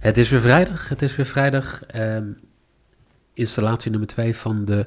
Het 0.00 0.18
is 0.18 0.30
weer 0.30 0.40
vrijdag. 0.40 0.88
Het 0.88 1.02
is 1.02 1.16
weer 1.16 1.26
vrijdag. 1.26 1.84
Ehm, 1.84 2.26
installatie 3.34 3.90
nummer 3.90 4.08
2 4.08 4.36
van 4.36 4.64
de 4.64 4.86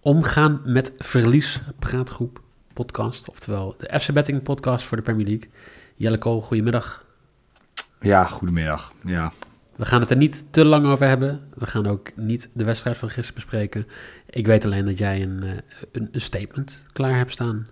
Omgaan 0.00 0.60
met 0.64 0.92
Verlies 0.98 1.60
praatgroep 1.78 2.42
podcast. 2.72 3.28
Oftewel 3.28 3.74
de 3.78 4.00
FC 4.00 4.12
Betting 4.12 4.42
podcast 4.42 4.84
voor 4.84 4.96
de 4.96 5.02
Premier 5.02 5.26
League. 5.26 5.50
Jelle 5.94 6.18
Kool, 6.18 6.40
goedemiddag. 6.40 7.04
Ja, 8.00 8.24
goedemiddag. 8.24 8.92
Ja. 9.04 9.32
We 9.76 9.84
gaan 9.84 10.00
het 10.00 10.10
er 10.10 10.16
niet 10.16 10.44
te 10.50 10.64
lang 10.64 10.86
over 10.86 11.06
hebben. 11.06 11.40
We 11.54 11.66
gaan 11.66 11.86
ook 11.86 12.16
niet 12.16 12.50
de 12.54 12.64
wedstrijd 12.64 12.96
van 12.96 13.08
gisteren 13.08 13.34
bespreken. 13.34 13.86
Ik 14.30 14.46
weet 14.46 14.64
alleen 14.64 14.84
dat 14.84 14.98
jij 14.98 15.22
een, 15.22 15.42
eh, 15.42 15.56
een, 15.92 16.08
een 16.12 16.20
statement 16.20 16.84
klaar 16.92 17.16
hebt 17.16 17.32
staan. 17.32 17.68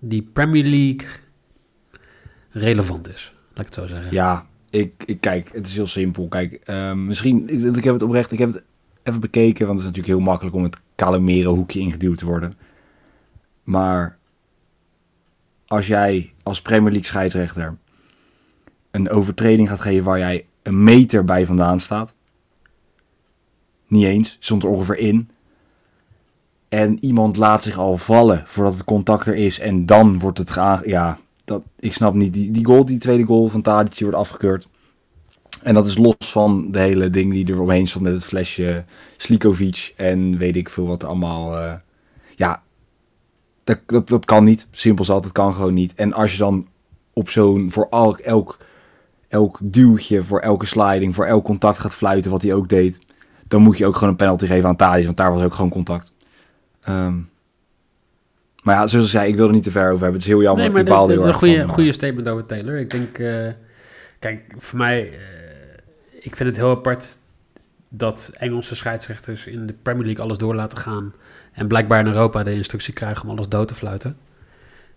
Die 0.00 0.22
Premier 0.22 0.64
League 0.64 1.08
relevant 2.50 3.08
is. 3.08 3.34
Laat 3.48 3.66
ik 3.66 3.74
het 3.74 3.74
zo 3.74 3.86
zeggen. 3.86 4.12
Ja, 4.12 4.46
ik, 4.76 5.16
kijk, 5.20 5.50
het 5.52 5.66
is 5.66 5.74
heel 5.74 5.86
simpel. 5.86 6.28
Kijk, 6.28 6.52
ehm, 6.64 7.06
misschien, 7.06 7.48
ik, 7.76 7.84
heb 7.84 7.94
het 7.94 8.02
oprecht, 8.02 8.32
ik 8.32 8.38
heb 8.38 8.52
het 8.52 8.62
even 9.02 9.20
bekeken, 9.20 9.66
want 9.66 9.78
het 9.78 9.88
is 9.88 9.94
natuurlijk 9.94 10.18
heel 10.18 10.30
makkelijk 10.30 10.56
om 10.56 10.62
het 10.62 10.78
Calimero 10.96 11.54
hoekje 11.54 11.80
ingeduwd 11.80 12.18
te 12.18 12.26
worden. 12.26 12.52
Maar 13.62 14.18
als 15.66 15.86
jij 15.86 16.32
als 16.42 16.62
Premier 16.62 16.90
League 16.90 17.08
scheidsrechter 17.08 17.76
een 18.90 19.10
overtreding 19.10 19.68
gaat 19.68 19.80
geven 19.80 20.04
waar 20.04 20.18
jij 20.18 20.46
een 20.62 20.84
meter 20.84 21.24
bij 21.24 21.46
vandaan 21.46 21.80
staat, 21.80 22.14
niet 23.86 24.04
eens, 24.04 24.36
stond 24.40 24.62
er 24.62 24.68
ongeveer 24.68 24.98
in, 24.98 25.30
en 26.68 27.04
iemand 27.04 27.36
laat 27.36 27.62
zich 27.62 27.78
al 27.78 27.96
vallen 27.96 28.42
voordat 28.46 28.74
het 28.74 28.84
contact 28.84 29.26
er 29.26 29.34
is 29.34 29.58
en 29.58 29.86
dan 29.86 30.18
wordt 30.18 30.38
het 30.38 30.54
ja, 30.84 31.18
dat, 31.46 31.62
ik 31.78 31.92
snap 31.92 32.14
niet, 32.14 32.32
die, 32.32 32.50
die 32.50 32.64
goal, 32.64 32.84
die 32.84 32.98
tweede 32.98 33.24
goal 33.24 33.48
van 33.48 33.62
Tadic 33.62 34.00
wordt 34.00 34.16
afgekeurd. 34.16 34.68
En 35.62 35.74
dat 35.74 35.86
is 35.86 35.96
los 35.96 36.14
van 36.18 36.70
de 36.70 36.78
hele 36.78 37.10
ding 37.10 37.32
die 37.32 37.52
er 37.52 37.60
omheen 37.60 37.88
stond 37.88 38.04
met 38.04 38.12
het 38.12 38.24
flesje 38.24 38.84
Slikovic 39.16 39.92
en 39.96 40.38
weet 40.38 40.56
ik 40.56 40.68
veel 40.68 40.86
wat 40.86 41.04
allemaal. 41.04 41.58
Uh, 41.58 41.72
ja, 42.36 42.62
dat, 43.64 43.78
dat, 43.86 44.08
dat 44.08 44.24
kan 44.24 44.44
niet. 44.44 44.66
Simpel 44.70 45.04
zat, 45.04 45.24
het 45.24 45.32
kan 45.32 45.54
gewoon 45.54 45.74
niet. 45.74 45.94
En 45.94 46.12
als 46.12 46.32
je 46.32 46.38
dan 46.38 46.66
op 47.12 47.30
zo'n, 47.30 47.70
voor 47.70 47.86
elk, 47.90 48.18
elk, 48.18 48.58
elk 49.28 49.58
duwtje, 49.62 50.22
voor 50.22 50.40
elke 50.40 50.66
sliding, 50.66 51.14
voor 51.14 51.26
elk 51.26 51.44
contact 51.44 51.78
gaat 51.78 51.94
fluiten, 51.94 52.30
wat 52.30 52.42
hij 52.42 52.54
ook 52.54 52.68
deed, 52.68 53.00
dan 53.48 53.62
moet 53.62 53.78
je 53.78 53.86
ook 53.86 53.94
gewoon 53.94 54.08
een 54.08 54.16
penalty 54.16 54.46
geven 54.46 54.68
aan 54.68 54.76
Tadic, 54.76 55.04
want 55.04 55.16
daar 55.16 55.32
was 55.32 55.42
ook 55.42 55.54
gewoon 55.54 55.70
contact. 55.70 56.12
Um, 56.88 57.28
maar 58.66 58.74
ja, 58.74 58.86
zoals 58.86 59.04
ik 59.04 59.10
zei, 59.10 59.28
ik 59.28 59.36
wil 59.36 59.46
er 59.46 59.52
niet 59.52 59.62
te 59.62 59.70
ver 59.70 59.90
over 59.90 60.02
hebben. 60.02 60.12
Het 60.12 60.22
is 60.22 60.26
heel 60.26 60.42
jammer. 60.42 60.62
Nee, 60.62 60.72
maar 60.72 60.80
ik 60.80 60.88
baal 60.88 61.06
dit, 61.06 61.16
heel 61.16 61.24
is 61.24 61.32
een 61.32 61.38
goede, 61.38 61.60
van, 61.60 61.68
goede 61.68 61.92
statement 61.92 62.28
over 62.28 62.46
Taylor. 62.46 62.78
Ik 62.78 62.90
denk, 62.90 63.18
uh, 63.18 63.48
kijk, 64.18 64.54
voor 64.56 64.78
mij, 64.78 65.10
uh, 65.10 65.18
ik 66.20 66.36
vind 66.36 66.48
het 66.48 66.58
heel 66.58 66.70
apart 66.70 67.18
dat 67.88 68.32
Engelse 68.38 68.76
scheidsrechters 68.76 69.46
in 69.46 69.66
de 69.66 69.74
Premier 69.82 70.04
League 70.04 70.24
alles 70.24 70.38
door 70.38 70.54
laten 70.54 70.78
gaan. 70.78 71.14
En 71.52 71.66
blijkbaar 71.66 72.00
in 72.00 72.06
Europa 72.06 72.42
de 72.42 72.52
instructie 72.54 72.94
krijgen 72.94 73.24
om 73.24 73.30
alles 73.30 73.48
dood 73.48 73.68
te 73.68 73.74
fluiten. 73.74 74.16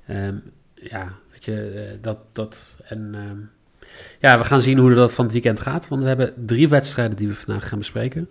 Um, 0.10 0.42
ja, 0.74 1.12
weet 1.32 1.46
je, 1.46 1.72
uh, 1.76 1.82
dat, 2.02 2.18
dat, 2.32 2.78
en 2.84 3.16
um, 3.30 3.50
ja, 4.20 4.38
we 4.38 4.44
gaan 4.44 4.62
zien 4.62 4.78
hoe 4.78 4.94
dat 4.94 5.14
van 5.14 5.24
het 5.24 5.34
weekend 5.34 5.60
gaat. 5.60 5.88
Want 5.88 6.02
we 6.02 6.08
hebben 6.08 6.34
drie 6.46 6.70
wedstrijden 6.70 7.18
die 7.18 7.28
we 7.28 7.34
vandaag 7.34 7.68
gaan 7.68 7.80
bespreken. 7.80 8.28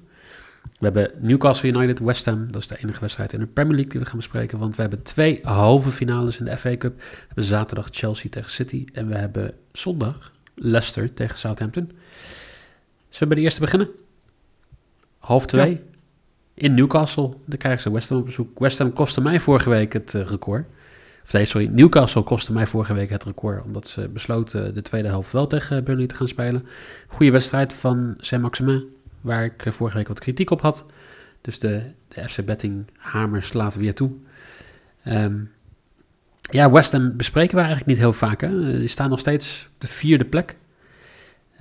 We 0.79 0.85
hebben 0.85 1.11
Newcastle 1.21 1.69
United, 1.69 1.99
West 1.99 2.25
Ham. 2.25 2.53
Dat 2.53 2.63
is 2.63 2.69
de 2.69 2.79
enige 2.79 3.01
wedstrijd 3.01 3.33
in 3.33 3.39
de 3.41 3.47
Premier 3.47 3.75
League 3.75 3.91
die 3.91 4.01
we 4.01 4.07
gaan 4.07 4.17
bespreken. 4.17 4.59
Want 4.59 4.77
we 4.77 4.81
hebben 4.81 5.03
twee 5.03 5.39
halve 5.43 5.91
finales 5.91 6.39
in 6.39 6.45
de 6.45 6.59
FA 6.59 6.77
Cup. 6.77 6.99
We 6.99 7.25
hebben 7.27 7.45
zaterdag 7.45 7.89
Chelsea 7.91 8.31
tegen 8.31 8.51
City. 8.51 8.85
En 8.93 9.09
we 9.09 9.15
hebben 9.15 9.55
zondag 9.73 10.33
Leicester 10.55 11.15
tegen 11.15 11.39
Southampton. 11.39 11.91
Zullen 13.09 13.19
we 13.19 13.27
bij 13.27 13.37
de 13.37 13.43
eerste 13.43 13.61
beginnen? 13.61 13.89
Half 15.19 15.47
twee. 15.47 15.71
Ja. 15.71 15.79
In 16.55 16.75
Newcastle. 16.75 17.31
Dan 17.45 17.59
krijgen 17.59 17.83
ze 17.83 17.93
West 17.93 18.09
Ham 18.09 18.19
op 18.19 18.25
bezoek. 18.25 18.59
West 18.59 18.79
Ham 18.79 18.93
kostte 18.93 19.21
mij 19.21 19.41
vorige 19.41 19.71
week 19.71 19.93
het 19.93 20.15
uh, 20.15 20.23
record. 20.23 20.67
Of 21.25 21.33
nee, 21.33 21.45
sorry. 21.45 21.69
Newcastle 21.73 22.23
kostte 22.23 22.53
mij 22.53 22.67
vorige 22.67 22.95
week 22.95 23.11
het 23.11 23.25
record. 23.25 23.65
Omdat 23.65 23.89
ze 23.89 24.09
besloten 24.09 24.75
de 24.75 24.83
tweede 24.83 25.09
helft 25.09 25.33
wel 25.33 25.47
tegen 25.47 25.85
Burnley 25.85 26.07
te 26.07 26.15
gaan 26.15 26.29
spelen. 26.29 26.67
Goede 27.07 27.33
wedstrijd 27.33 27.73
van 27.73 28.15
Saint-Maximin 28.19 28.89
waar 29.21 29.45
ik 29.45 29.65
vorige 29.67 29.97
week 29.97 30.09
wat 30.09 30.21
kritiek 30.21 30.51
op 30.51 30.61
had. 30.61 30.87
Dus 31.41 31.59
de, 31.59 31.83
de 32.09 32.29
FC 32.29 32.45
Betting 32.45 32.85
hamer 32.97 33.43
slaat 33.43 33.75
weer 33.75 33.95
toe. 33.95 34.13
Um, 35.07 35.51
ja, 36.51 36.71
West 36.71 36.93
Ham 36.93 37.17
bespreken 37.17 37.55
we 37.55 37.61
eigenlijk 37.61 37.91
niet 37.91 37.99
heel 37.99 38.13
vaak. 38.13 38.41
Hè? 38.41 38.79
Die 38.79 38.89
staan 38.89 39.11
nog 39.11 39.19
steeds 39.19 39.69
op 39.75 39.81
de 39.81 39.89
vierde 39.89 40.25
plek. 40.25 40.57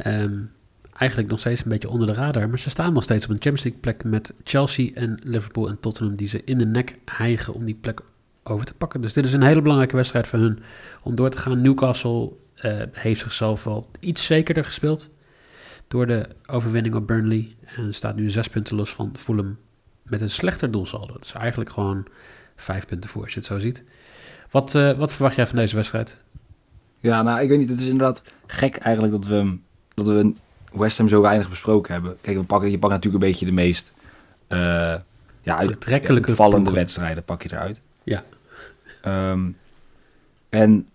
Um, 0.06 0.52
eigenlijk 0.94 1.30
nog 1.30 1.40
steeds 1.40 1.64
een 1.64 1.70
beetje 1.70 1.90
onder 1.90 2.08
de 2.08 2.14
radar. 2.14 2.50
Maar 2.50 2.60
ze 2.60 2.70
staan 2.70 2.94
nog 2.94 3.04
steeds 3.04 3.26
op 3.26 3.30
een 3.30 3.42
Champions 3.42 3.64
League 3.64 3.82
plek 3.82 4.04
met 4.04 4.34
Chelsea 4.44 4.92
en 4.94 5.20
Liverpool 5.24 5.68
en 5.68 5.80
Tottenham... 5.80 6.16
die 6.16 6.28
ze 6.28 6.42
in 6.46 6.58
de 6.58 6.66
nek 6.66 6.96
hijgen 7.06 7.54
om 7.54 7.66
die 7.66 7.78
plek 7.82 8.02
over 8.44 8.66
te 8.66 8.74
pakken. 8.74 9.02
Dus 9.02 9.14
dit 9.14 9.26
is 9.26 9.34
een 9.34 9.44
hele 9.44 9.62
belangrijke 9.62 9.96
wedstrijd 9.96 10.28
voor 10.28 10.40
hun 10.40 10.60
om 11.04 11.16
door 11.16 11.30
te 11.30 11.38
gaan. 11.38 11.62
Newcastle 11.62 12.32
uh, 12.66 12.82
heeft 12.92 13.22
zichzelf 13.22 13.64
wel 13.64 13.90
iets 14.00 14.26
zekerder 14.26 14.66
gespeeld 14.66 15.10
door 15.88 16.08
de 16.08 16.28
overwinning 16.46 16.96
op 16.96 17.08
Burnley. 17.08 17.56
En 17.76 17.94
staat 17.94 18.16
nu 18.16 18.30
zes 18.30 18.48
punten 18.48 18.76
los 18.76 18.94
van 18.94 19.12
Fulham 19.18 19.58
met 20.04 20.22
een 20.22 20.30
slechter 20.30 20.72
doelsaldo. 20.72 21.14
Dat 21.14 21.24
is 21.24 21.32
eigenlijk 21.32 21.70
gewoon 21.70 22.06
vijf 22.56 22.86
punten 22.86 23.10
voor 23.10 23.24
als 23.24 23.34
je 23.34 23.40
het 23.40 23.48
zo 23.48 23.60
ziet. 23.60 23.84
Wat, 24.52 24.76
uh, 24.76 24.98
wat 24.98 25.14
verwacht 25.14 25.36
jij 25.36 25.48
van 25.48 25.58
deze 25.58 25.76
wedstrijd? 25.76 26.18
Ja, 26.98 27.22
nou, 27.22 27.42
ik 27.42 27.50
weet 27.50 27.60
niet. 27.60 27.70
Het 27.70 27.80
is 27.80 27.88
inderdaad 27.88 28.22
gek 28.46 28.78
eigenlijk 28.78 29.14
dat 29.14 29.26
we, 29.26 29.58
dat 29.94 30.08
we 30.08 30.34
West 30.72 30.98
Ham 30.98 31.08
zo 31.08 31.22
weinig 31.22 31.50
besproken 31.50 31.94
hebben. 31.94 32.18
Kijk, 32.22 32.38
we 32.38 32.44
pakken, 32.44 32.72
je 32.72 32.80
pakt 32.80 32.94
natuurlijk 32.94 33.24
een 33.24 33.30
beetje 33.30 33.46
de 33.46 33.52
meest 33.52 33.94
uh, 34.50 34.96
ja, 35.42 35.70
vallende 36.22 36.72
wedstrijden 36.72 37.24
pak 37.24 37.44
je 37.44 37.50
eruit. 37.52 37.82
Ja. 38.04 38.24
Um, 39.32 39.58
en 40.50 40.88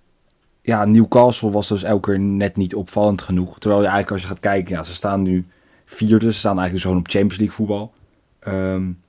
ja, 0.62 0.84
Newcastle 0.84 1.50
was 1.50 1.68
dus 1.68 1.82
elke 1.82 2.10
keer 2.10 2.20
net 2.20 2.56
niet 2.56 2.74
opvallend 2.74 3.22
genoeg. 3.22 3.58
Terwijl 3.58 3.82
je 3.82 3.88
eigenlijk 3.88 4.12
als 4.12 4.22
je 4.22 4.28
gaat 4.28 4.40
kijken, 4.40 4.74
ja, 4.74 4.82
ze 4.82 4.92
staan 4.92 5.22
nu 5.22 5.46
vierde. 5.84 6.32
Ze 6.32 6.38
staan 6.38 6.58
eigenlijk 6.58 6.82
gewoon 6.82 7.00
op 7.00 7.08
Champions 7.08 7.36
League 7.36 7.56
voetbal. 7.56 7.92
Um, 8.48 9.00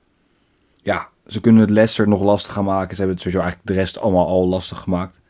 ja, 0.82 1.08
ze 1.26 1.40
kunnen 1.40 1.60
het 1.60 1.70
Leicester 1.70 2.08
nog 2.08 2.22
lastig 2.22 2.52
gaan 2.52 2.64
maken. 2.64 2.96
Ze 2.96 3.02
hebben 3.02 3.14
het 3.14 3.24
sowieso 3.24 3.44
eigenlijk 3.44 3.74
de 3.74 3.80
rest 3.80 4.00
allemaal 4.00 4.26
al 4.26 4.48
lastig 4.48 4.80
gemaakt. 4.80 5.20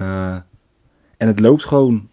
Uh, 0.00 0.36
en 1.16 1.26
het 1.26 1.40
loopt 1.40 1.64
gewoon 1.64 2.08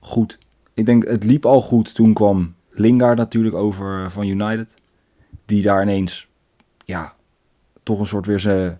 goed. 0.00 0.38
Ik 0.74 0.86
denk, 0.86 1.08
het 1.08 1.24
liep 1.24 1.46
al 1.46 1.60
goed. 1.62 1.94
Toen 1.94 2.12
kwam 2.12 2.54
Lingard 2.70 3.18
natuurlijk 3.18 3.54
over 3.54 4.10
van 4.10 4.26
United. 4.26 4.74
Die 5.44 5.62
daar 5.62 5.82
ineens, 5.82 6.28
ja, 6.84 7.14
toch 7.82 7.98
een 7.98 8.06
soort 8.06 8.26
weer 8.26 8.40
zijn 8.40 8.78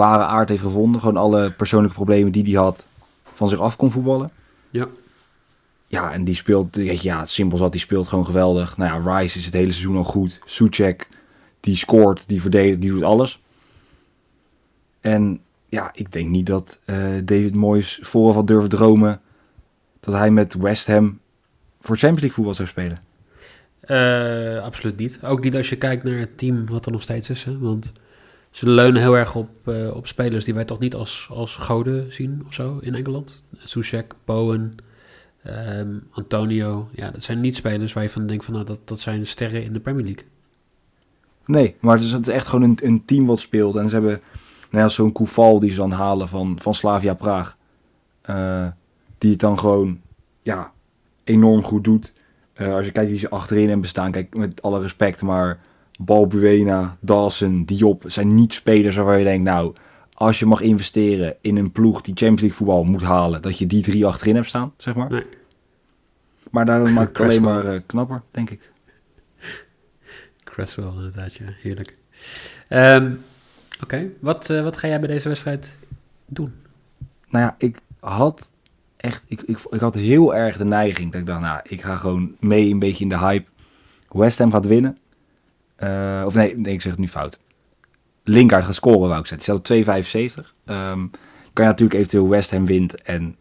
ware 0.00 0.24
aard 0.24 0.48
heeft 0.48 0.62
gevonden. 0.62 1.00
Gewoon 1.00 1.16
alle 1.16 1.50
persoonlijke 1.50 1.96
problemen 1.96 2.32
die 2.32 2.42
hij 2.42 2.62
had, 2.62 2.86
van 3.34 3.48
zich 3.48 3.58
af 3.58 3.76
kon 3.76 3.90
voetballen. 3.90 4.30
Ja. 4.70 4.88
Ja, 5.86 6.12
en 6.12 6.24
die 6.24 6.34
speelt, 6.34 6.76
weet 6.76 7.02
je, 7.02 7.08
ja, 7.08 7.24
simpel 7.24 7.58
zat, 7.58 7.72
die 7.72 7.80
speelt 7.80 8.08
gewoon 8.08 8.26
geweldig. 8.26 8.76
Nou 8.76 9.02
ja, 9.02 9.18
Rice 9.18 9.38
is 9.38 9.44
het 9.44 9.54
hele 9.54 9.72
seizoen 9.72 9.96
al 9.96 10.04
goed. 10.04 10.40
Suchek, 10.44 11.08
die 11.60 11.76
scoort, 11.76 12.28
die 12.28 12.40
verdedigt, 12.40 12.80
die 12.80 12.90
doet 12.90 13.02
alles. 13.02 13.42
En 15.00 15.40
ja, 15.68 15.90
ik 15.94 16.12
denk 16.12 16.28
niet 16.28 16.46
dat 16.46 16.80
uh, 16.86 16.96
David 17.24 17.54
Moyes 17.54 17.98
vooraf 18.02 18.34
had 18.34 18.46
durven 18.46 18.68
dromen 18.68 19.20
dat 20.00 20.14
hij 20.14 20.30
met 20.30 20.54
West 20.54 20.86
Ham 20.86 21.20
voor 21.80 21.96
Champions 21.96 22.20
League 22.20 22.32
voetbal 22.32 22.54
zou 22.54 22.68
spelen. 22.68 23.02
Uh, 23.86 24.62
absoluut 24.62 24.96
niet. 24.96 25.18
Ook 25.22 25.44
niet 25.44 25.56
als 25.56 25.68
je 25.68 25.76
kijkt 25.76 26.04
naar 26.04 26.18
het 26.18 26.38
team 26.38 26.66
wat 26.66 26.86
er 26.86 26.92
nog 26.92 27.02
steeds 27.02 27.30
is. 27.30 27.44
Hè? 27.44 27.58
Want 27.58 27.92
ze 28.54 28.68
leunen 28.68 29.02
heel 29.02 29.16
erg 29.16 29.34
op, 29.34 29.48
uh, 29.64 29.96
op 29.96 30.06
spelers 30.06 30.44
die 30.44 30.54
wij 30.54 30.64
toch 30.64 30.78
niet 30.78 30.94
als, 30.94 31.28
als 31.30 31.56
goden 31.56 32.12
zien 32.12 32.42
of 32.46 32.54
zo 32.54 32.78
in 32.80 32.94
Engeland. 32.94 33.42
Sushek, 33.56 34.14
Bowen, 34.24 34.74
um, 35.46 36.06
Antonio. 36.10 36.88
Ja, 36.92 37.10
dat 37.10 37.22
zijn 37.22 37.40
niet 37.40 37.56
spelers 37.56 37.92
waar 37.92 38.02
je 38.02 38.10
van 38.10 38.26
denkt 38.26 38.44
van 38.44 38.54
nou, 38.54 38.66
dat, 38.66 38.80
dat 38.84 39.00
zijn 39.00 39.26
sterren 39.26 39.64
in 39.64 39.72
de 39.72 39.80
Premier 39.80 40.04
League. 40.04 40.24
Nee, 41.46 41.76
maar 41.80 41.94
het 41.94 42.04
is, 42.04 42.12
het 42.12 42.26
is 42.26 42.34
echt 42.34 42.46
gewoon 42.46 42.70
een, 42.70 42.78
een 42.82 43.04
team 43.04 43.26
wat 43.26 43.40
speelt. 43.40 43.76
En 43.76 43.88
ze 43.88 43.94
hebben 43.94 44.20
Net 44.74 44.82
als 44.82 44.94
zo'n 44.94 45.12
Koeval 45.12 45.60
die 45.60 45.70
ze 45.70 45.76
dan 45.76 45.90
halen 45.90 46.28
van, 46.28 46.56
van 46.60 46.74
Slavia 46.74 47.14
Praag. 47.14 47.56
Eh, 48.20 48.66
die 49.18 49.30
het 49.30 49.40
dan 49.40 49.58
gewoon 49.58 50.00
ja, 50.42 50.72
enorm 51.24 51.62
goed 51.62 51.84
doet. 51.84 52.12
Eh, 52.52 52.74
als 52.74 52.86
je 52.86 52.92
kijkt 52.92 53.10
wie 53.10 53.18
ze 53.18 53.28
achterin 53.28 53.62
hebben 53.62 53.80
bestaan, 53.80 54.10
kijk 54.10 54.36
met 54.36 54.62
alle 54.62 54.80
respect, 54.80 55.22
maar 55.22 55.58
Balbuena, 56.00 56.96
Dawson, 57.00 57.64
Diop 57.64 58.04
zijn 58.06 58.34
niet 58.34 58.52
spelers 58.52 58.96
waarvan 58.96 59.18
je 59.18 59.24
denkt, 59.24 59.44
nou, 59.44 59.74
als 60.14 60.38
je 60.38 60.46
mag 60.46 60.60
investeren 60.60 61.36
in 61.40 61.56
een 61.56 61.72
ploeg 61.72 62.00
die 62.00 62.14
Champions 62.14 62.40
League 62.40 62.58
voetbal 62.58 62.84
moet 62.84 63.02
halen, 63.02 63.42
dat 63.42 63.58
je 63.58 63.66
die 63.66 63.82
drie 63.82 64.06
achterin 64.06 64.34
hebt 64.34 64.48
staan, 64.48 64.72
zeg 64.76 64.94
maar. 64.94 65.10
Nee. 65.10 65.26
Maar 66.50 66.66
daar 66.66 66.92
maakt 66.92 67.08
het 67.08 67.20
alleen 67.20 67.42
maar 67.42 67.66
eh, 67.66 67.80
knapper, 67.86 68.22
denk 68.30 68.50
ik. 68.50 68.70
Cresswell 70.44 70.86
inderdaad, 70.86 71.34
ja. 71.34 71.44
Heerlijk. 71.62 71.96
Ehm, 72.68 73.12
Oké, 73.82 74.10
wat, 74.20 74.50
eh, 74.50 74.62
wat 74.62 74.76
ga 74.76 74.88
jij 74.88 75.00
bij 75.00 75.08
deze 75.08 75.28
wedstrijd 75.28 75.76
doen? 76.26 76.52
Nou 77.28 77.44
ja, 77.44 77.54
ik 77.58 77.78
had 78.00 78.50
echt, 78.96 79.22
ik, 79.26 79.42
ik, 79.42 79.58
ik 79.70 79.80
had 79.80 79.94
heel 79.94 80.34
erg 80.34 80.56
de 80.56 80.64
neiging 80.64 81.12
dat 81.12 81.20
ik 81.20 81.26
dacht, 81.26 81.40
nou, 81.40 81.60
ik 81.62 81.82
ga 81.82 81.96
gewoon 81.96 82.36
mee 82.40 82.70
een 82.70 82.78
beetje 82.78 83.02
in 83.02 83.08
de 83.08 83.18
hype. 83.18 83.48
West 84.10 84.38
Ham 84.38 84.52
gaat 84.52 84.66
winnen. 84.66 84.98
Eh, 85.84 86.22
of 86.26 86.34
nee, 86.34 86.56
nee, 86.56 86.74
ik 86.74 86.80
zeg 86.80 86.92
het 86.92 87.00
nu 87.00 87.08
fout. 87.08 87.40
Lingard 88.24 88.64
gaat 88.64 88.74
scoren, 88.74 89.08
wou 89.08 89.20
ik 89.20 89.26
zeggen. 89.26 89.36
Die 89.36 89.44
staat 89.44 89.58
op 89.58 90.44
2,75. 90.44 90.54
Ehm 90.64 91.06
kan 91.54 91.64
je 91.64 91.70
natuurlijk 91.70 91.98
eventueel 91.98 92.28
West 92.28 92.50
Ham 92.50 92.66
wint 92.66 93.02
en 93.02 93.36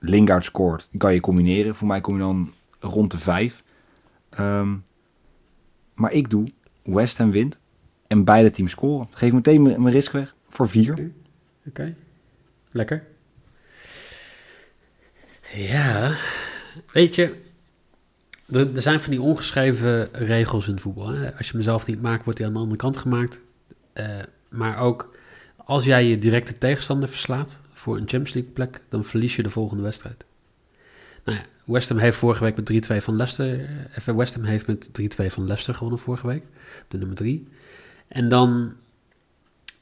Lingard 0.00 0.44
scoort. 0.44 0.88
Kan 0.98 1.14
je 1.14 1.20
combineren. 1.20 1.74
Voor 1.74 1.86
mij 1.86 2.00
kom 2.00 2.14
je 2.14 2.20
dan 2.20 2.52
rond 2.80 3.10
de 3.10 3.18
5. 3.18 3.62
Ehm, 4.30 4.74
maar 5.94 6.12
ik 6.12 6.30
doe 6.30 6.48
West 6.82 7.18
Ham 7.18 7.30
wint 7.30 7.60
en 8.06 8.24
beide 8.24 8.50
teams 8.50 8.70
scoren. 8.70 9.08
Geef 9.10 9.32
meteen 9.32 9.62
mijn 9.62 9.82
mijn 9.82 9.94
risk 9.94 10.12
weg 10.12 10.34
voor 10.48 10.68
4. 10.68 11.12
Oké, 11.66 11.94
lekker. 12.70 13.06
Ja, 15.54 16.16
weet 16.92 17.14
je, 17.14 17.34
er, 18.50 18.74
er 18.74 18.82
zijn 18.82 19.00
van 19.00 19.10
die 19.10 19.22
ongeschreven 19.22 20.08
regels 20.12 20.66
in 20.66 20.72
het 20.72 20.82
voetbal. 20.82 21.08
Hè? 21.08 21.34
Als 21.36 21.46
je 21.46 21.52
hem 21.52 21.62
zelf 21.62 21.86
niet 21.86 22.02
maakt, 22.02 22.24
wordt 22.24 22.38
hij 22.38 22.48
aan 22.48 22.54
de 22.54 22.60
andere 22.60 22.78
kant 22.78 22.96
gemaakt. 22.96 23.42
Eh, 23.92 24.08
maar 24.48 24.78
ook 24.78 25.14
als 25.56 25.84
jij 25.84 26.04
je 26.06 26.18
directe 26.18 26.52
tegenstander 26.52 27.08
verslaat 27.08 27.60
voor 27.72 27.94
een 27.94 28.08
Champions 28.08 28.32
League 28.32 28.52
plek, 28.52 28.80
dan 28.88 29.04
verlies 29.04 29.36
je 29.36 29.42
de 29.42 29.50
volgende 29.50 29.82
wedstrijd. 29.82 30.24
Nou 31.24 31.38
ja, 31.38 31.44
West 31.64 31.88
Ham 31.88 31.98
heeft 31.98 32.16
vorige 32.16 32.44
week 32.44 32.56
met 32.56 32.90
3-2 32.92 33.02
van 33.02 33.16
Leicester. 33.16 33.60
eh, 33.60 33.96
Even 33.98 34.16
West 34.16 34.34
Ham 34.34 34.44
heeft 34.44 34.66
met 34.66 34.88
3-2 34.92 35.26
van 35.30 35.44
Leicester 35.46 35.74
gewonnen 35.74 35.98
vorige 35.98 36.26
week, 36.26 36.44
de 36.88 36.98
nummer 36.98 37.16
3. 37.16 37.48
En 38.08 38.28
dan 38.28 38.72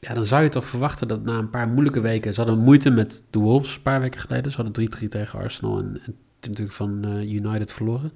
ja, 0.00 0.14
dan 0.14 0.26
zou 0.26 0.42
je 0.42 0.48
toch 0.48 0.66
verwachten 0.66 1.08
dat 1.08 1.24
na 1.24 1.38
een 1.38 1.50
paar 1.50 1.68
moeilijke 1.68 2.00
weken... 2.00 2.34
Ze 2.34 2.40
hadden 2.40 2.58
moeite 2.58 2.90
met 2.90 3.22
de 3.30 3.38
Wolves 3.38 3.74
een 3.76 3.82
paar 3.82 4.00
weken 4.00 4.20
geleden. 4.20 4.52
Ze 4.52 4.62
hadden 4.62 4.90
3-3 5.04 5.08
tegen 5.08 5.38
Arsenal 5.38 5.78
en, 5.78 6.00
en 6.06 6.16
natuurlijk 6.48 6.76
van 6.76 7.04
eh, 7.04 7.32
United 7.32 7.72
verloren. 7.72 8.12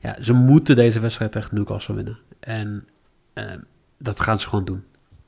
Ja, 0.00 0.16
ze 0.22 0.32
moeten 0.32 0.76
deze 0.76 1.00
wedstrijd 1.00 1.32
tegen 1.32 1.54
Newcastle 1.54 1.94
winnen. 1.94 2.18
En 2.40 2.84
eh, 3.32 3.44
dat 3.98 4.20
gaan 4.20 4.40
ze 4.40 4.48
gewoon 4.48 4.64
doen. 4.64 4.84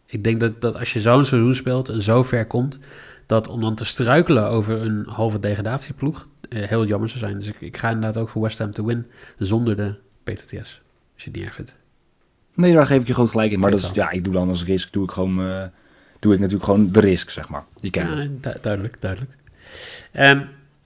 Ik 0.07 0.25
denk 0.25 0.41
dat, 0.41 0.61
dat 0.61 0.77
als 0.79 0.93
je 0.93 1.01
zo'n 1.01 1.25
seizoen 1.25 1.55
speelt 1.55 1.89
en 1.89 2.03
zo 2.03 2.23
ver 2.23 2.47
komt... 2.47 2.79
dat 3.27 3.49
om 3.49 3.61
dan 3.61 3.75
te 3.75 3.85
struikelen 3.85 4.49
over 4.49 4.81
een 4.81 5.07
halve 5.09 5.39
degradatieploeg... 5.39 6.29
eh, 6.49 6.63
heel 6.69 6.87
jammer 6.87 7.09
zou 7.09 7.21
zijn. 7.21 7.39
Dus 7.39 7.47
ik, 7.49 7.61
ik 7.61 7.77
ga 7.77 7.89
inderdaad 7.91 8.17
ook 8.23 8.29
voor 8.29 8.43
West 8.43 8.59
Ham 8.59 8.73
te 8.73 8.85
win 8.85 9.07
zonder 9.39 9.77
de 9.77 9.95
PTTS. 10.25 10.53
Als 11.15 11.23
je 11.25 11.31
het 11.31 11.33
niet 11.35 11.45
erg 11.45 11.55
vindt. 11.55 11.77
Nee, 12.55 12.73
daar 12.75 12.87
geef 12.87 13.01
ik 13.01 13.07
je 13.07 13.15
groot 13.15 13.31
gelijk 13.31 13.53
in. 13.53 13.61
Maar 13.61 13.71
dat 13.71 13.81
is, 13.81 13.91
ja, 13.93 14.11
ik 14.11 14.25
doe 14.25 14.33
dan 14.33 14.49
als 14.49 14.65
risk, 14.65 14.93
doe 14.93 15.05
ik 15.05 15.11
gewoon, 15.11 15.47
eh, 15.49 15.65
doe 16.19 16.33
ik 16.35 16.39
natuurlijk 16.39 16.65
gewoon 16.65 16.93
de 16.93 17.01
risk, 17.01 17.31
zeg 17.31 17.49
maar. 17.49 17.65
Die 17.81 17.91
kennen. 17.91 18.23
Ja, 18.43 18.51
du- 18.53 18.59
duidelijk, 18.61 18.97
duidelijk. 19.01 19.33
Ehm, 20.13 20.41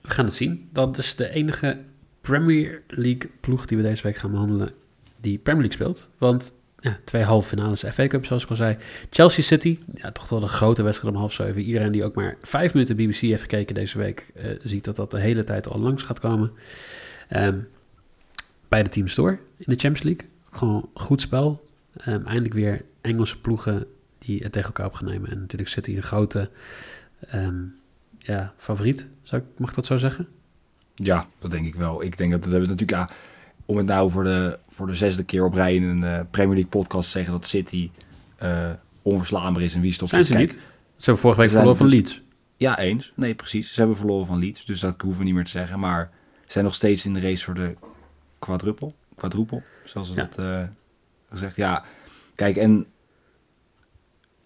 we 0.09 0.15
gaan 0.15 0.25
het 0.25 0.33
zien. 0.35 0.69
Dat 0.71 0.97
is 0.97 1.15
de 1.15 1.29
enige 1.29 1.77
Premier 2.21 2.81
League 2.87 3.29
ploeg 3.39 3.65
die 3.65 3.77
we 3.77 3.83
deze 3.83 4.03
week 4.03 4.15
gaan 4.15 4.31
behandelen 4.31 4.71
die 5.21 5.37
Premier 5.37 5.61
League 5.61 5.85
speelt. 5.85 6.09
Want 6.17 6.53
ja, 6.79 6.99
twee 7.03 7.23
halve 7.23 7.47
finales 7.47 7.83
FA 7.83 8.07
Cup, 8.07 8.25
zoals 8.25 8.43
ik 8.43 8.49
al 8.49 8.55
zei. 8.55 8.77
Chelsea 9.09 9.43
City, 9.43 9.79
ja, 9.93 10.11
toch 10.11 10.29
wel 10.29 10.41
een 10.41 10.47
grote 10.47 10.83
wedstrijd 10.83 11.13
om 11.13 11.19
half 11.19 11.33
zeven. 11.33 11.61
Iedereen 11.61 11.91
die 11.91 12.03
ook 12.03 12.15
maar 12.15 12.37
vijf 12.41 12.73
minuten 12.73 12.95
BBC 12.95 13.15
heeft 13.15 13.41
gekeken 13.41 13.75
deze 13.75 13.97
week, 13.97 14.31
eh, 14.35 14.51
ziet 14.63 14.83
dat 14.83 14.95
dat 14.95 15.11
de 15.11 15.19
hele 15.19 15.43
tijd 15.43 15.67
al 15.67 15.79
langs 15.79 16.03
gaat 16.03 16.19
komen. 16.19 16.51
Ehm, 17.27 17.59
beide 18.67 18.89
teams 18.89 19.15
door 19.15 19.31
in 19.57 19.65
de 19.65 19.79
Champions 19.79 20.03
League. 20.03 20.27
Gewoon 20.51 20.89
goed 20.93 21.21
spel. 21.21 21.67
Ehm, 21.93 22.25
eindelijk 22.25 22.53
weer 22.53 22.85
Engelse 23.01 23.39
ploegen 23.39 23.85
die 24.17 24.43
het 24.43 24.51
tegen 24.51 24.67
elkaar 24.67 24.85
op 24.85 24.93
gaan 24.93 25.07
nemen. 25.07 25.29
En 25.29 25.39
natuurlijk 25.39 25.69
City 25.69 25.95
een 25.95 26.03
grote 26.03 26.49
ehm, 27.27 27.63
ja, 28.19 28.53
favoriet, 28.57 29.07
zou 29.21 29.41
ik, 29.41 29.47
mag 29.57 29.69
ik 29.69 29.75
dat 29.75 29.85
zo 29.85 29.97
zeggen? 29.97 30.27
Ja, 30.95 31.27
dat 31.39 31.51
denk 31.51 31.65
ik 31.65 31.75
wel. 31.75 32.03
Ik 32.03 32.17
denk 32.17 32.31
dat 32.31 32.45
we 32.45 32.57
natuurlijk, 32.59 32.89
ja, 32.89 33.09
om 33.65 33.77
het 33.77 33.85
nou 33.85 34.11
voor 34.11 34.23
de, 34.23 34.59
voor 34.69 34.87
de 34.87 34.93
zesde 34.93 35.23
keer 35.23 35.45
op 35.45 35.53
rij 35.53 35.75
in 35.75 35.83
een 35.83 36.03
eh, 36.03 36.19
Premier 36.31 36.53
League 36.53 36.71
podcast 36.71 37.05
te 37.05 37.11
zeggen 37.11 37.33
dat 37.33 37.45
City 37.45 37.91
eh, 38.37 38.69
onverslaanbaar 39.01 39.63
is 39.63 39.75
en 39.75 39.81
wie 39.81 39.93
stopt 39.93 40.09
Zijn 40.11 40.25
ze 40.25 40.33
Kijk, 40.33 40.47
niet? 40.47 40.53
Ze 40.97 41.03
hebben 41.03 41.17
vorige 41.17 41.39
week 41.39 41.49
verloren 41.49 41.77
van 41.77 41.87
Leeds. 41.87 42.21
Ja, 42.57 42.77
eens. 42.79 43.11
Nee, 43.15 43.35
precies. 43.35 43.73
Ze 43.73 43.79
hebben 43.79 43.97
verloren 43.97 44.27
van 44.27 44.39
Leeds, 44.39 44.65
dus 44.65 44.79
dat 44.79 45.01
hoeven 45.01 45.19
we 45.19 45.25
niet 45.25 45.35
meer 45.35 45.43
te 45.43 45.49
zeggen. 45.49 45.79
Maar 45.79 46.09
ze 46.45 46.51
zijn 46.51 46.65
nog 46.65 46.75
steeds 46.75 47.05
in 47.05 47.13
de 47.13 47.19
race 47.19 47.43
voor 47.43 47.53
de 47.53 47.75
quadruppel, 48.39 48.93
quadruppel, 49.15 49.63
zoals 49.85 50.07
ze 50.07 50.13
Ja. 50.15 50.21
dat 50.21 50.37
eh, 50.37 50.63
gezegd. 51.29 51.55
Ja, 51.55 51.83
kijk, 52.35 52.57
en 52.57 52.85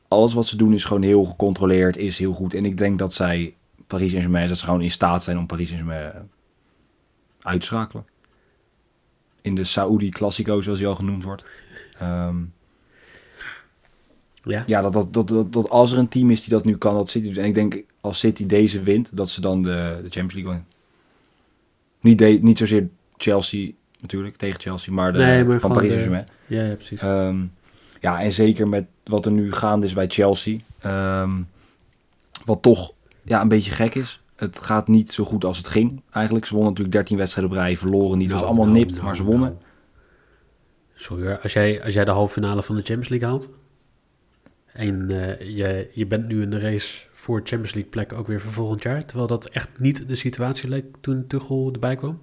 alles 0.07 0.33
wat 0.33 0.45
ze 0.45 0.55
doen 0.57 0.73
is 0.73 0.83
gewoon 0.83 1.01
heel 1.01 1.23
gecontroleerd, 1.23 1.97
is 1.97 2.17
heel 2.17 2.33
goed. 2.33 2.53
En 2.53 2.65
ik 2.65 2.77
denk 2.77 2.99
dat 2.99 3.13
zij 3.13 3.55
Paris 3.87 4.09
Saint-Germain, 4.09 4.47
dat 4.47 4.57
ze 4.57 4.65
gewoon 4.65 4.81
in 4.81 4.91
staat 4.91 5.23
zijn 5.23 5.37
om 5.37 5.45
Paris 5.45 5.69
Saint-Germain 5.69 6.29
uit 7.41 7.59
te 7.59 7.65
schakelen. 7.65 8.05
In 9.41 9.55
de 9.55 9.63
Saudi 9.63 10.09
Classico, 10.09 10.61
zoals 10.61 10.79
hij 10.79 10.87
al 10.87 10.95
genoemd 10.95 11.23
wordt. 11.23 11.43
Ehm, 11.99 12.35
Ja. 14.43 14.63
ja, 14.67 14.81
dat, 14.81 14.93
dat, 14.93 15.13
dat, 15.13 15.27
dat, 15.27 15.53
dat 15.53 15.69
als 15.69 15.91
er 15.91 15.97
een 15.97 16.07
team 16.07 16.31
is 16.31 16.41
die 16.41 16.49
dat 16.49 16.65
nu 16.65 16.77
kan, 16.77 16.93
dat 16.95 17.09
City 17.09 17.27
doet. 17.27 17.37
En 17.37 17.45
ik 17.45 17.53
denk, 17.53 17.83
als 18.01 18.19
City 18.19 18.45
deze 18.45 18.81
wint, 18.83 19.17
dat 19.17 19.29
ze 19.29 19.41
dan 19.41 19.61
de, 19.63 19.69
de 20.03 20.09
Champions 20.09 20.33
League 20.33 20.51
winnen. 20.51 20.67
Niet, 22.01 22.17
de, 22.17 22.25
niet 22.41 22.57
zozeer 22.57 22.89
Chelsea 23.17 23.71
natuurlijk, 23.99 24.35
tegen 24.35 24.59
Chelsea, 24.59 24.93
maar, 24.93 25.11
de, 25.13 25.17
Nee, 25.17 25.43
maar 25.43 25.59
van 25.59 25.71
Paris 25.73 25.87
Saint-Germain. 25.89 26.27
Ja, 26.47 26.63
ja, 26.63 26.75
precies. 26.75 27.01
Ehm, 27.01 27.45
ja, 27.99 28.21
en 28.21 28.31
zeker 28.31 28.67
met 28.67 28.85
wat 29.03 29.25
er 29.25 29.31
nu 29.31 29.51
gaande 29.51 29.85
is 29.85 29.93
bij 29.93 30.07
Chelsea. 30.07 30.57
ehm, 30.79 31.41
wat 32.45 32.61
toch 32.61 32.93
ja, 33.23 33.41
een 33.41 33.47
beetje 33.47 33.71
gek 33.71 33.95
is. 33.95 34.21
Het 34.35 34.59
gaat 34.59 34.87
niet 34.87 35.11
zo 35.11 35.23
goed 35.23 35.45
als 35.45 35.57
het 35.57 35.67
ging 35.67 36.01
eigenlijk. 36.11 36.45
Ze 36.45 36.53
wonnen 36.53 36.69
natuurlijk 36.69 36.95
13 36.95 37.17
wedstrijden 37.17 37.53
op 37.53 37.57
rij, 37.57 37.77
verloren 37.77 38.17
niet. 38.17 38.29
Het 38.29 38.39
was 38.39 38.41
Nou, 38.41 38.53
allemaal 38.53 38.73
nou, 38.73 38.79
nipt, 38.79 38.91
nou, 38.93 39.05
maar 39.05 39.15
ze 39.15 39.23
wonnen. 39.23 39.57
Sorry 40.93 41.25
hoor, 41.25 41.39
als 41.39 41.53
jij, 41.53 41.83
als 41.83 41.93
jij 41.93 42.05
de 42.05 42.11
halve 42.11 42.33
finale 42.33 42.63
van 42.63 42.75
de 42.75 42.81
Champions 42.81 43.09
League 43.09 43.27
haalt... 43.27 43.49
en 44.73 45.11
eh, 45.11 45.55
je, 45.57 45.89
je 45.93 46.07
bent 46.07 46.27
nu 46.27 46.41
in 46.41 46.49
de 46.49 46.59
race 46.59 47.05
voor 47.11 47.37
Champions 47.43 47.73
League 47.73 47.91
plek 47.91 48.13
ook 48.13 48.27
weer 48.27 48.41
voor 48.41 48.53
volgend 48.53 48.83
jaar... 48.83 49.05
terwijl 49.05 49.27
dat 49.27 49.45
echt 49.45 49.69
niet 49.77 50.07
de 50.07 50.15
situatie 50.15 50.69
leek 50.69 50.85
toen 51.01 51.27
Tuchel 51.27 51.69
erbij 51.73 51.95
kwam... 51.95 52.21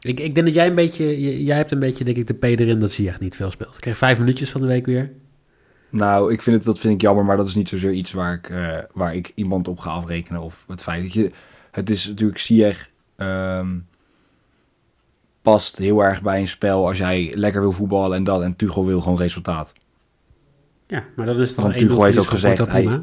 Ik, 0.00 0.20
ik 0.20 0.34
denk 0.34 0.46
dat 0.46 0.54
jij 0.54 0.66
een 0.66 0.74
beetje, 0.74 1.42
jij 1.44 1.56
hebt 1.56 1.72
een 1.72 1.78
beetje, 1.78 2.04
denk 2.04 2.16
ik, 2.16 2.26
de 2.26 2.34
P 2.34 2.44
erin 2.44 2.78
dat 2.78 2.90
zie 2.90 3.08
echt 3.08 3.20
niet 3.20 3.36
veel 3.36 3.50
speelt. 3.50 3.74
Ik 3.74 3.80
kreeg 3.80 3.96
vijf 3.96 4.18
minuutjes 4.18 4.50
van 4.50 4.60
de 4.60 4.66
week 4.66 4.86
weer. 4.86 5.12
Nou, 5.90 6.32
ik 6.32 6.42
vind 6.42 6.56
het, 6.56 6.64
dat 6.64 6.78
vind 6.78 6.94
ik 6.94 7.00
jammer, 7.00 7.24
maar 7.24 7.36
dat 7.36 7.46
is 7.46 7.54
niet 7.54 7.68
zozeer 7.68 7.92
iets 7.92 8.12
waar 8.12 8.34
ik, 8.34 8.48
eh, 8.50 8.78
waar 8.92 9.14
ik 9.14 9.32
iemand 9.34 9.68
op 9.68 9.78
ga 9.78 9.90
afrekenen. 9.90 10.40
Of 10.40 10.64
het 10.68 10.82
feit 10.82 11.02
dat 11.02 11.12
je. 11.12 11.30
Het 11.70 11.90
is 11.90 12.06
natuurlijk 12.08 12.38
Ziyech. 12.38 12.88
ehm 13.16 13.78
past 15.42 15.78
heel 15.78 16.00
erg 16.04 16.22
bij 16.22 16.40
een 16.40 16.48
spel 16.48 16.86
als 16.88 16.98
jij 16.98 17.32
lekker 17.34 17.60
wil 17.60 17.72
voetballen 17.72 18.16
en 18.16 18.24
dat. 18.24 18.42
En 18.42 18.56
Tuchel 18.56 18.86
wil 18.86 19.00
gewoon 19.00 19.18
resultaat. 19.18 19.72
Ja, 20.86 21.04
maar 21.16 21.26
dat 21.26 21.38
is 21.38 21.54
toch 21.54 21.64
Want 21.64 21.76
een 21.80 21.86
Tuchel 21.88 22.04
heeft 22.04 22.18
ook 22.18 22.24
gezegd, 22.26 22.58
hij- 22.58 22.82
prima. 22.82 23.02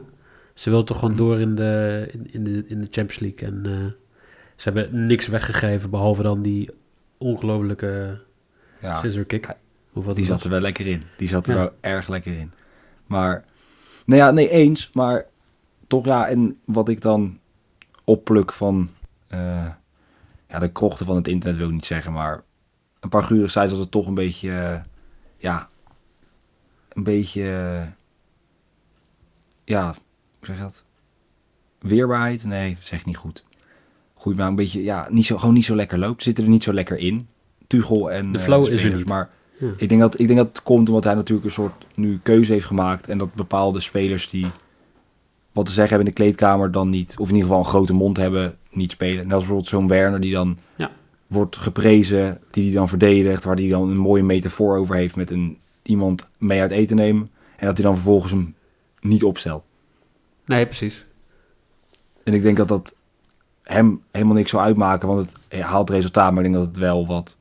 Ze 0.53 0.69
wil 0.69 0.83
toch 0.83 0.99
gewoon 0.99 1.15
door 1.15 1.39
in 1.39 1.55
de, 1.55 2.07
in, 2.13 2.27
in 2.33 2.43
de, 2.43 2.63
in 2.67 2.81
de 2.81 2.87
Champions 2.91 3.19
League. 3.19 3.47
En 3.47 3.61
eh, 3.65 3.71
ze 4.55 4.69
hebben 4.71 5.05
niks 5.05 5.27
weggegeven, 5.27 5.89
behalve 5.89 6.21
dan 6.23 6.41
die 6.41 6.69
ongelofelijke 7.17 8.21
Ja, 8.81 8.95
scissor 8.95 9.25
kick. 9.25 9.55
Hoeveel 9.91 10.13
die 10.13 10.25
dat 10.25 10.33
zat 10.35 10.43
er 10.43 10.49
wel 10.51 10.59
lekker 10.59 10.87
in. 10.87 11.03
Die 11.17 11.27
zat 11.27 11.47
er 11.47 11.53
Ja. 11.53 11.59
wel 11.59 11.71
erg 11.81 12.07
lekker 12.07 12.37
in. 12.37 12.51
Maar, 13.07 13.45
nou 14.05 14.21
ja, 14.21 14.31
nee, 14.31 14.49
eens. 14.49 14.89
Maar 14.93 15.25
toch 15.87 16.05
ja, 16.05 16.27
en 16.27 16.59
wat 16.65 16.89
ik 16.89 17.01
dan 17.01 17.39
oppluk 18.03 18.53
van 18.53 18.89
eh, 19.27 19.71
ja, 20.49 20.59
de 20.59 20.71
krochten 20.71 21.05
van 21.05 21.15
het 21.15 21.27
internet 21.27 21.57
wil 21.57 21.67
ik 21.67 21.73
niet 21.73 21.85
zeggen, 21.85 22.11
maar 22.11 22.43
een 22.99 23.09
paar 23.09 23.23
guren 23.23 23.51
zei 23.51 23.69
dat 23.69 23.79
het 23.79 23.91
toch 23.91 24.07
een 24.07 24.13
beetje, 24.13 24.51
eh, 24.51 24.79
ja, 25.37 25.69
een 26.89 27.03
beetje, 27.03 27.41
eh, 27.41 27.87
ja, 29.63 29.85
hoe 29.85 30.45
zeg 30.45 30.55
je 30.55 30.61
dat? 30.61 30.83
Weerbaarheid? 31.79 32.43
Nee, 32.43 32.77
zeg 32.79 33.05
niet 33.05 33.17
goed. 33.17 33.45
Goed, 34.13 34.35
maar 34.35 34.47
een 34.47 34.55
beetje, 34.55 34.83
ja, 34.83 35.07
niet 35.09 35.25
zo, 35.25 35.37
gewoon 35.37 35.53
niet 35.53 35.65
zo 35.65 35.75
lekker 35.75 35.99
loopt. 35.99 36.23
Zitten 36.23 36.43
er 36.43 36.49
niet 36.49 36.63
zo 36.63 36.73
lekker 36.73 36.97
in. 36.97 37.27
Tuchel 37.67 38.11
en 38.11 38.31
De 38.31 38.39
flow 38.39 38.67
is 38.67 38.83
er 38.83 38.93
niet. 38.95 39.07
Maar 39.07 39.29
Ja. 39.57 39.67
Ik, 39.77 39.89
denk 39.89 40.01
dat, 40.01 40.19
ik 40.19 40.27
denk 40.27 40.39
dat 40.39 40.47
het 40.47 40.63
komt 40.63 40.87
omdat 40.87 41.03
hij 41.03 41.13
natuurlijk 41.13 41.45
een 41.45 41.51
soort 41.53 41.85
nu 41.95 42.19
keuze 42.23 42.51
heeft 42.51 42.65
gemaakt. 42.65 43.09
En 43.09 43.17
dat 43.17 43.33
bepaalde 43.33 43.79
spelers 43.79 44.29
die 44.29 44.45
wat 45.51 45.65
te 45.65 45.71
zeggen 45.71 45.95
hebben 45.95 46.07
in 46.13 46.15
de 46.15 46.21
kleedkamer 46.23 46.71
dan 46.71 46.89
niet. 46.89 47.15
Of 47.17 47.29
in 47.29 47.35
ieder 47.35 47.49
geval 47.49 47.63
een 47.63 47.69
grote 47.69 47.93
mond 47.93 48.17
hebben, 48.17 48.57
niet 48.71 48.91
spelen. 48.91 49.23
Net 49.23 49.33
als 49.33 49.39
bijvoorbeeld 49.43 49.69
zo'n 49.69 49.87
Werner 49.87 50.19
die 50.19 50.31
dan 50.33 50.57
Ja. 50.75 50.91
wordt 51.27 51.57
geprezen. 51.57 52.39
Die 52.51 52.63
die 52.63 52.73
dan 52.73 52.89
verdedigt. 52.89 53.43
Waar 53.43 53.55
die 53.55 53.69
dan 53.69 53.89
een 53.89 53.97
mooie 53.97 54.23
metafoor 54.23 54.77
over 54.77 54.95
heeft 54.95 55.15
met 55.15 55.31
een, 55.31 55.57
iemand 55.83 56.27
mee 56.37 56.61
uit 56.61 56.71
eten 56.71 56.95
nemen. 56.95 57.29
En 57.57 57.65
dat 57.67 57.77
hij 57.77 57.85
dan 57.85 57.95
vervolgens 57.95 58.31
hem 58.31 58.55
niet 59.01 59.23
opstelt. 59.23 59.67
Nee, 60.45 60.65
precies. 60.65 61.05
En 62.23 62.33
ik 62.33 62.41
denk 62.41 62.57
dat 62.57 62.67
dat 62.67 62.95
hem 63.63 64.01
helemaal 64.11 64.35
niks 64.35 64.49
zou 64.49 64.63
uitmaken, 64.63 65.07
want 65.07 65.29
het 65.47 65.61
haalt 65.61 65.89
resultaat. 65.89 66.33
Maar 66.33 66.43
ik 66.43 66.51
denk 66.51 66.63
dat 66.63 66.73
het 66.73 66.83
wel 66.83 67.07
wat, 67.07 67.37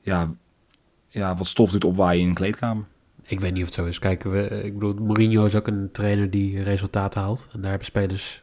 ja, 0.00 0.30
ja, 1.10 1.34
wat 1.36 1.46
stof 1.46 1.70
doet 1.70 1.84
opwaaien 1.84 2.22
in 2.22 2.28
een 2.28 2.34
kleedkamer. 2.34 2.84
Ik 3.22 3.40
weet 3.40 3.52
niet 3.52 3.62
of 3.62 3.68
het 3.68 3.76
zo 3.76 3.84
is. 3.84 3.98
Kijk, 3.98 4.22
we, 4.22 4.62
ik 4.64 4.72
bedoel, 4.74 4.94
Mourinho 4.94 5.44
is 5.44 5.54
ook 5.54 5.66
een 5.66 5.88
trainer 5.92 6.30
die 6.30 6.62
resultaten 6.62 7.20
haalt. 7.20 7.48
En 7.52 7.60
daar 7.60 7.70
hebben 7.70 7.86
spelers 7.86 8.42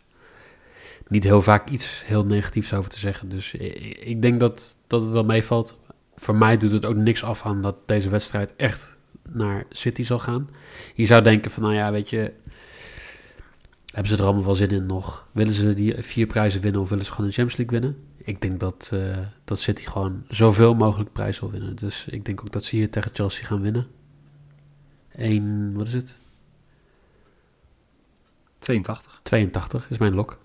niet 1.07 1.23
heel 1.23 1.41
vaak 1.41 1.69
iets 1.69 2.03
heel 2.05 2.25
negatiefs 2.25 2.73
over 2.73 2.89
te 2.89 2.99
zeggen. 2.99 3.29
Dus 3.29 3.53
ik, 3.53 3.97
ik 3.99 4.21
denk 4.21 4.39
dat, 4.39 4.77
dat 4.87 5.01
het 5.01 5.11
wel 5.11 5.25
meevalt. 5.25 5.79
Voor 6.15 6.35
mij 6.35 6.57
doet 6.57 6.71
het 6.71 6.85
ook 6.85 6.95
niks 6.95 7.23
af 7.23 7.45
aan 7.45 7.61
dat 7.61 7.75
deze 7.85 8.09
wedstrijd 8.09 8.53
echt 8.55 8.97
naar 9.29 9.65
City 9.69 10.03
zal 10.03 10.19
gaan. 10.19 10.49
Je 10.95 11.05
zou 11.05 11.23
denken 11.23 11.51
van, 11.51 11.63
nou 11.63 11.75
ja, 11.75 11.91
weet 11.91 12.09
je... 12.09 12.33
Hebben 13.97 14.15
ze 14.15 14.21
er 14.21 14.27
allemaal 14.27 14.45
wel 14.45 14.55
zin 14.55 14.69
in 14.69 14.85
nog? 14.85 15.27
Willen 15.31 15.53
ze 15.53 15.73
die 15.73 16.03
vier 16.03 16.27
prijzen 16.27 16.61
winnen 16.61 16.81
of 16.81 16.89
willen 16.89 17.05
ze 17.05 17.11
gewoon 17.11 17.27
de 17.27 17.33
Champions 17.33 17.59
League 17.59 17.79
winnen? 17.79 18.03
Ik 18.17 18.41
denk 18.41 18.59
dat, 18.59 18.89
eh, 18.93 19.17
dat 19.43 19.59
City 19.59 19.85
gewoon 19.85 20.23
zoveel 20.29 20.75
mogelijk 20.75 21.11
prijs 21.11 21.39
wil 21.39 21.51
winnen. 21.51 21.75
Dus 21.75 22.05
ik 22.09 22.25
denk 22.25 22.41
ook 22.41 22.51
dat 22.51 22.63
ze 22.63 22.75
hier 22.75 22.89
tegen 22.89 23.11
Chelsea 23.13 23.45
gaan 23.45 23.61
winnen. 23.61 23.87
1, 25.11 25.73
wat 25.73 25.87
is 25.87 25.93
het? 25.93 26.19
82. 28.59 29.19
82 29.23 29.89
is 29.89 29.97
mijn 29.97 30.15
lok. 30.15 30.39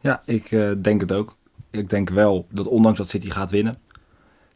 Ja, 0.00 0.22
ik 0.24 0.52
eh, 0.52 0.72
denk 0.82 1.00
het 1.00 1.12
ook. 1.12 1.36
Ik 1.70 1.90
denk 1.90 2.10
wel 2.10 2.46
dat 2.50 2.66
ondanks 2.66 2.98
dat 2.98 3.08
City 3.08 3.30
gaat 3.30 3.50
winnen, 3.50 3.76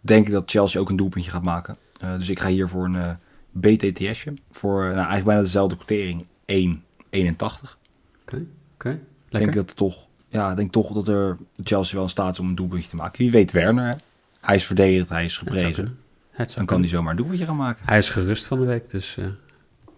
denk 0.01 0.27
ik 0.27 0.33
dat 0.33 0.51
Chelsea 0.51 0.81
ook 0.81 0.91
een 0.91 0.97
doelpuntje 0.97 1.31
gaat 1.31 1.43
maken. 1.43 1.77
Eh, 2.01 2.17
dus 2.17 2.29
ik 2.29 2.41
ga 2.41 2.49
hier 2.49 2.69
voor 2.69 2.85
een 2.85 2.97
eh, 2.97 3.15
BTTS'je. 3.51 4.35
Voor 4.51 4.81
nou, 4.83 4.95
eigenlijk 4.95 5.25
bijna 5.25 5.43
dezelfde 5.43 5.77
quotering. 5.77 6.27
1,81. 6.47 7.81
Oké, 8.23 8.47
oké. 8.75 8.91
Ik 9.29 9.38
denk 9.38 9.55
dat 9.55 9.76
toch, 9.76 10.07
ja, 10.29 10.50
ik 10.50 10.57
denk 10.57 10.73
toch 10.73 10.93
dat 10.93 11.09
er 11.09 11.37
Chelsea 11.64 11.95
wel 11.95 12.05
in 12.05 12.11
staat 12.11 12.33
is 12.33 12.38
om 12.38 12.49
een 12.49 12.55
doelpuntje 12.55 12.88
te 12.88 12.97
maken. 12.97 13.19
Wie 13.19 13.31
weet 13.31 13.52
Werner. 13.52 13.87
hè? 13.87 13.95
Hij 14.41 14.55
is 14.55 14.67
verdedigd, 14.67 15.09
hij 15.09 15.25
is 15.25 15.38
geprezen. 15.38 15.99
Dan 16.37 16.47
kan 16.47 16.67
kunnen. 16.67 16.81
hij 16.81 16.88
zomaar 16.88 17.11
een 17.11 17.17
doelpuntje 17.17 17.45
gaan 17.47 17.57
maken. 17.57 17.87
Hij 17.87 17.99
is 17.99 18.11
gerust 18.11 18.47
van 18.47 18.61
de 18.61 18.67
week, 18.67 18.91
dus 18.91 19.17
eh, 19.17 19.26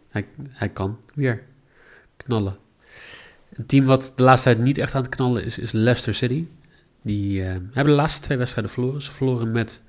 hij, 0.09 0.26
hij 0.49 0.69
kan 0.69 0.99
weer 1.14 1.43
knallen. 2.16 2.57
Een 3.52 3.66
team 3.66 3.85
wat 3.85 4.12
de 4.16 4.23
laatste 4.23 4.52
tijd 4.52 4.64
niet 4.64 4.78
echt 4.78 4.95
aan 4.95 5.02
het 5.02 5.14
knallen 5.14 5.45
is, 5.45 5.59
is 5.59 5.73
Leicester 5.73 6.14
City. 6.14 6.47
Die 7.02 7.43
eh, 7.43 7.49
hebben 7.49 7.85
de 7.85 8.00
laatste 8.00 8.21
twee 8.21 8.38
wedstrijden 8.38 8.73
verloren. 8.73 9.02
Ze 9.02 9.12
verloren 9.12 9.52
met 9.52 9.83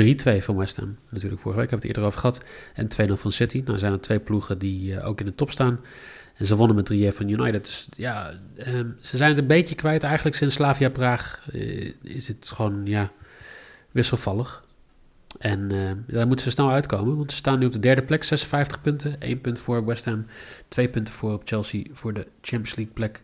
3-2 0.00 0.38
van 0.38 0.56
West 0.56 0.76
Ham. 0.76 0.96
Natuurlijk 1.08 1.40
vorige 1.40 1.60
week, 1.60 1.70
hebben 1.70 1.88
we 1.88 1.94
het 1.94 1.96
eerder 1.96 2.04
over 2.04 2.20
gehad. 2.20 2.40
En 2.74 3.10
2-0 3.10 3.20
van 3.20 3.32
City. 3.32 3.62
Nou 3.64 3.78
zijn 3.78 3.92
er 3.92 4.00
twee 4.00 4.18
ploegen 4.18 4.58
die 4.58 4.96
eh, 4.96 5.08
ook 5.08 5.20
in 5.20 5.26
de 5.26 5.34
top 5.34 5.50
staan. 5.50 5.80
En 6.42 6.48
ze 6.48 6.56
wonnen 6.56 6.76
met 6.76 6.92
3-1 6.92 7.16
van 7.16 7.28
United. 7.28 7.64
Dus 7.64 7.88
ja, 7.96 8.32
ehm, 8.56 8.86
ze 9.00 9.16
zijn 9.16 9.30
het 9.30 9.38
een 9.38 9.46
beetje 9.46 9.74
kwijt 9.74 10.02
eigenlijk. 10.02 10.36
Sinds 10.36 10.54
Slavia 10.54 10.90
Praag 10.90 11.46
eh, 11.52 11.92
is 12.02 12.28
het 12.28 12.50
gewoon, 12.54 12.80
ja, 12.84 13.10
wisselvallig. 13.90 14.64
En 15.38 15.70
eh, 15.70 16.14
daar 16.14 16.26
moeten 16.26 16.44
ze 16.44 16.50
snel 16.50 16.70
uitkomen, 16.70 17.16
want 17.16 17.30
ze 17.30 17.36
staan 17.36 17.58
nu 17.58 17.66
op 17.66 17.72
de 17.72 17.78
derde 17.78 18.02
plek, 18.02 18.24
56 18.24 18.80
punten. 18.80 19.20
1 19.20 19.40
punt 19.40 19.58
voor 19.58 19.84
West 19.84 20.04
Ham, 20.04 20.26
2 20.68 20.88
punten 20.88 21.12
voor 21.12 21.32
op 21.32 21.42
Chelsea 21.44 21.84
voor 21.92 22.12
de 22.12 22.26
Champions 22.40 22.76
League 22.76 22.94
plek. 22.94 23.22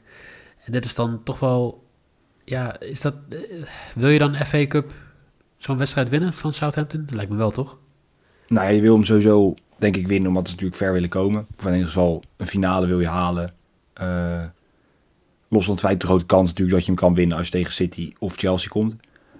En 0.64 0.72
dit 0.72 0.84
is 0.84 0.94
dan 0.94 1.22
toch 1.22 1.38
wel, 1.40 1.84
ja, 2.44 2.80
is 2.80 3.00
dat, 3.00 3.14
eh, 3.28 3.38
wil 3.94 4.08
je 4.08 4.18
dan 4.18 4.34
FA 4.34 4.66
Cup 4.66 4.92
zo'n 5.56 5.78
wedstrijd 5.78 6.08
winnen 6.08 6.32
van 6.32 6.52
Southampton? 6.52 7.04
Dat 7.06 7.14
lijkt 7.14 7.30
me 7.30 7.36
wel, 7.36 7.50
toch? 7.50 7.78
Nou 8.48 8.72
je 8.72 8.80
wil 8.80 8.94
hem 8.94 9.04
sowieso, 9.04 9.54
denk 9.78 9.96
ik, 9.96 10.06
winnen, 10.06 10.28
omdat 10.28 10.46
ze 10.46 10.50
natuurlijk 10.52 10.80
ver 10.80 10.92
willen 10.92 11.08
komen. 11.08 11.46
Of 11.58 11.64
in 11.66 11.72
ieder 11.72 11.86
geval 11.86 12.22
een 12.36 12.46
finale 12.46 12.86
wil 12.86 13.00
je 13.00 13.08
halen. 13.08 13.52
Eh, 13.92 14.42
los 15.48 15.64
van 15.64 15.74
het 15.74 15.82
feit 15.84 16.00
de 16.00 16.06
grote 16.06 16.26
kans 16.26 16.48
natuurlijk 16.48 16.76
dat 16.76 16.86
je 16.86 16.92
hem 16.92 17.00
kan 17.00 17.14
winnen 17.14 17.36
als 17.36 17.46
je 17.46 17.52
tegen 17.52 17.72
City 17.72 18.12
of 18.18 18.34
Chelsea 18.36 18.68
komt. 18.68 18.96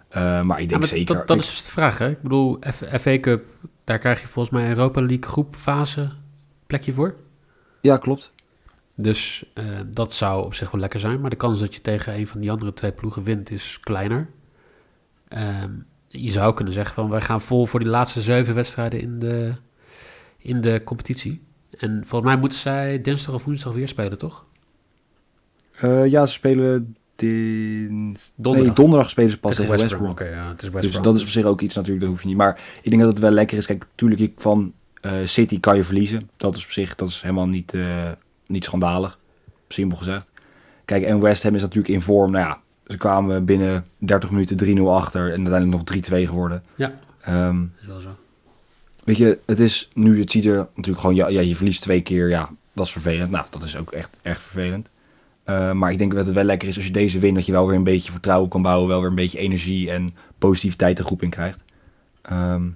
Eh, 0.09 0.43
maar 0.43 0.61
ik 0.61 0.69
denk 0.69 0.71
Ja, 0.71 0.79
maar 0.79 0.87
zeker... 0.99 1.17
Dat, 1.17 1.27
dat 1.29 1.37
is 1.39 1.47
dus 1.47 1.63
de 1.65 1.71
vraag, 1.71 1.99
hè? 1.99 2.09
Ik 2.11 2.23
bedoel, 2.23 2.59
F- 2.71 3.01
FA 3.01 3.19
Cup, 3.21 3.45
daar 3.85 3.99
krijg 3.99 4.21
je 4.21 4.27
volgens 4.29 4.55
mij 4.55 4.69
Europa 4.69 5.01
League 5.01 5.23
groepfase 5.31 6.11
plekje 6.67 6.93
voor. 6.93 7.15
Ja, 7.81 7.97
klopt. 7.97 8.33
Dus 8.95 9.45
eh, 9.55 9.65
dat 9.87 10.13
zou 10.13 10.45
op 10.45 10.55
zich 10.55 10.71
wel 10.71 10.81
lekker 10.81 11.01
zijn. 11.01 11.21
Maar 11.21 11.31
de 11.31 11.37
kans 11.37 11.61
dat 11.61 11.75
je 11.75 11.81
tegen 11.81 12.15
een 12.15 12.27
van 12.27 12.41
die 12.41 12.51
andere 12.51 12.73
twee 12.73 12.93
ploegen 12.93 13.23
wint 13.23 13.51
is 13.51 13.81
kleiner. 13.81 14.29
Ehm, 15.29 15.71
je 16.09 16.31
zou 16.31 16.55
kunnen 16.55 16.75
zeggen 16.75 16.95
van 16.95 17.11
wij 17.11 17.21
gaan 17.21 17.41
vol 17.41 17.67
voor 17.67 17.81
die 17.81 17.89
laatste 17.89 18.21
zeven 18.21 18.55
wedstrijden 18.55 19.01
in 19.01 19.19
de, 19.19 19.53
in 20.49 20.61
de 20.61 20.81
competitie. 20.85 21.43
En 21.79 22.03
volgens 22.07 22.31
mij 22.31 22.41
moeten 22.41 22.59
zij 22.59 23.01
dinsdag 23.01 23.35
of 23.35 23.45
woensdag 23.45 23.73
weer 23.73 23.89
spelen, 23.89 24.19
toch? 24.19 24.45
Eh, 25.75 26.07
ja, 26.07 26.27
ze 26.27 26.33
spelen 26.33 26.97
dins... 27.17 28.33
Donderdag. 28.35 28.67
Nee, 28.67 28.85
donderdag 28.85 29.11
spelen 29.11 29.31
ze 29.31 29.39
pas 29.39 29.57
tegen, 29.57 29.77
West 29.77 29.97
Brom. 29.97 30.11
Oké, 30.11 30.25
ja, 30.25 30.49
het 30.49 30.63
is 30.63 30.69
West 30.69 30.83
Dus 30.83 30.91
Brom. 30.93 31.03
dat 31.05 31.15
is 31.15 31.23
op 31.23 31.29
zich 31.29 31.45
ook 31.45 31.61
iets 31.61 31.75
natuurlijk, 31.75 32.01
dat 32.01 32.11
hoef 32.11 32.23
je 32.23 32.29
niet. 32.29 32.37
Maar 32.37 32.61
ik 32.83 32.91
denk 32.91 33.03
dat 33.03 33.11
het 33.11 33.21
wel 33.21 33.31
lekker 33.31 33.59
is. 33.59 33.67
Kijk, 33.67 33.87
natuurlijk 33.91 34.21
ik 34.21 34.33
van 34.37 34.73
eh, 35.01 35.13
City 35.25 35.61
kan 35.61 35.77
je 35.77 35.85
verliezen. 35.85 36.31
Dat 36.37 36.57
is 36.57 36.65
op 36.65 36.71
zich, 36.71 36.95
dat 36.95 37.09
is 37.09 37.23
helemaal 37.23 37.47
niet, 37.47 37.75
eh, 37.75 38.11
niet 38.47 38.65
schandalig. 38.65 39.19
Simpel 39.69 39.97
gezegd. 39.99 40.31
Kijk, 40.85 41.05
en 41.05 41.21
West 41.21 41.43
Ham 41.43 41.55
is 41.55 41.63
natuurlijk 41.63 41.95
in 41.95 42.01
vorm. 42.01 42.31
Nou 42.31 42.47
ja, 42.47 42.61
ze 42.87 42.97
kwamen 42.97 43.45
binnen 43.45 43.85
30 43.99 44.31
minuten 44.31 44.57
3-0 44.57 44.95
achter 44.95 45.21
en 45.33 45.47
uiteindelijk 45.47 45.71
nog 45.71 45.85
3-2 45.85 46.27
geworden. 46.27 46.63
Ja. 46.75 46.93
Ehm, 47.21 47.59
Dat 47.61 47.81
is 47.81 47.87
wel 47.87 48.01
zo. 48.01 48.17
Weet 49.09 49.17
je, 49.17 49.39
het 49.47 49.61
is 49.61 49.89
nu, 49.95 50.21
het 50.21 50.31
ziet 50.31 50.45
er 50.45 50.57
natuurlijk 50.75 51.01
gewoon, 51.01 51.15
ja, 51.15 51.29
ja, 51.29 51.41
je 51.41 51.57
verliest 51.57 51.81
twee 51.81 52.03
keer, 52.03 52.29
ja, 52.29 52.51
dat 52.73 52.87
is 52.87 52.93
vervelend. 52.93 53.31
Nou, 53.31 53.47
dat 53.51 53.63
is 53.63 53.77
ook 53.77 53.93
echt, 53.93 54.19
echt 54.23 54.43
vervelend. 54.43 54.89
Eh, 55.45 55.73
maar 55.73 55.93
ik 55.93 55.99
denk 55.99 56.15
dat 56.15 56.27
het 56.27 56.35
wel 56.35 56.45
lekker 56.45 56.69
is 56.69 56.77
als 56.77 56.87
je 56.87 56.93
deze 56.93 57.19
wint, 57.19 57.35
dat 57.35 57.47
je 57.47 57.53
wel 57.53 57.67
weer 57.67 57.77
een 57.77 57.85
beetje 57.85 58.13
vertrouwen 58.13 58.49
kan 58.49 58.63
bouwen, 58.63 58.89
wel 58.89 59.01
weer 59.01 59.09
een 59.09 59.15
beetje 59.15 59.39
energie 59.39 59.91
en 59.91 60.15
positiviteit 60.39 60.97
de 60.97 61.05
groep 61.05 61.23
in 61.23 61.31
krijgt. 61.31 61.65
Ehm, 62.23 62.69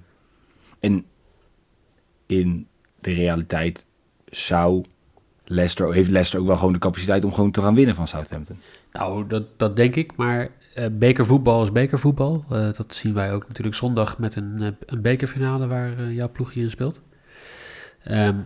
en 0.79 1.05
in 2.25 2.67
de 2.99 3.13
realiteit 3.13 3.85
zou 4.25 4.83
Leicester, 5.45 5.93
heeft 5.93 6.09
Leicester 6.09 6.39
ook 6.39 6.47
wel 6.47 6.57
gewoon 6.57 6.73
de 6.73 6.79
capaciteit 6.79 7.23
om 7.23 7.33
gewoon 7.33 7.51
te 7.51 7.61
gaan 7.61 7.75
winnen 7.75 7.95
van 7.95 8.07
Southampton. 8.07 8.59
Nou, 8.91 9.27
dat, 9.27 9.43
dat 9.57 9.75
denk 9.75 9.95
ik. 9.95 10.15
Maar 10.15 10.49
eh, 10.73 10.85
bekervoetbal 10.91 11.63
is 11.63 11.71
bekervoetbal. 11.71 12.45
Eh, 12.49 12.73
dat 12.73 12.93
zien 12.93 13.13
wij 13.13 13.33
ook 13.33 13.47
natuurlijk 13.47 13.75
zondag 13.75 14.17
met 14.17 14.35
een, 14.35 14.55
eh, 14.59 14.67
een 14.85 15.01
bekerfinale 15.01 15.67
waar 15.67 16.11
jouw 16.11 16.29
ploegje 16.31 16.61
in 16.61 16.69
speelt. 16.69 17.01
Ehm, 18.03 18.37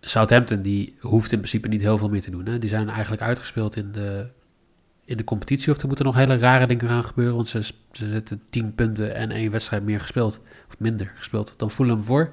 Southampton 0.00 0.62
die 0.62 0.96
hoeft 1.00 1.32
in 1.32 1.38
principe 1.38 1.68
niet 1.68 1.80
heel 1.80 1.98
veel 1.98 2.08
meer 2.08 2.22
te 2.22 2.30
doen. 2.30 2.46
Hè. 2.46 2.58
Die 2.58 2.70
zijn 2.70 2.88
eigenlijk 2.88 3.22
uitgespeeld 3.22 3.76
in 3.76 3.92
de, 3.92 4.30
in 5.04 5.16
de 5.16 5.24
competitie. 5.24 5.72
Of 5.72 5.80
er 5.80 5.86
moeten 5.86 6.04
nog 6.04 6.14
hele 6.16 6.38
rare 6.38 6.66
dingen 6.66 6.88
gaan 6.88 7.04
gebeuren. 7.04 7.34
Want 7.34 7.48
ze, 7.48 7.62
ze 7.92 8.10
zetten 8.10 8.42
10 8.50 8.74
punten 8.74 9.14
en 9.14 9.30
één 9.30 9.50
wedstrijd 9.50 9.84
meer 9.84 10.00
gespeeld. 10.00 10.40
Of 10.68 10.78
minder 10.78 11.12
gespeeld 11.16 11.54
dan 11.56 11.70
Fulham 11.70 12.02
voor. 12.02 12.30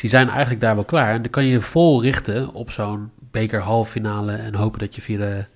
Die 0.00 0.10
zijn 0.10 0.28
eigenlijk 0.28 0.60
daar 0.60 0.74
wel 0.74 0.84
klaar. 0.84 1.14
En 1.14 1.22
dan 1.22 1.30
kan 1.30 1.44
je 1.44 1.60
vol 1.60 2.02
richten 2.02 2.52
op 2.52 2.70
zo'n 2.70 3.10
bekerhalffinale. 3.34 4.32
En 4.32 4.54
hopen 4.54 4.78
dat 4.78 4.94
je 4.94 5.00
via 5.00 5.18
de 5.18 5.46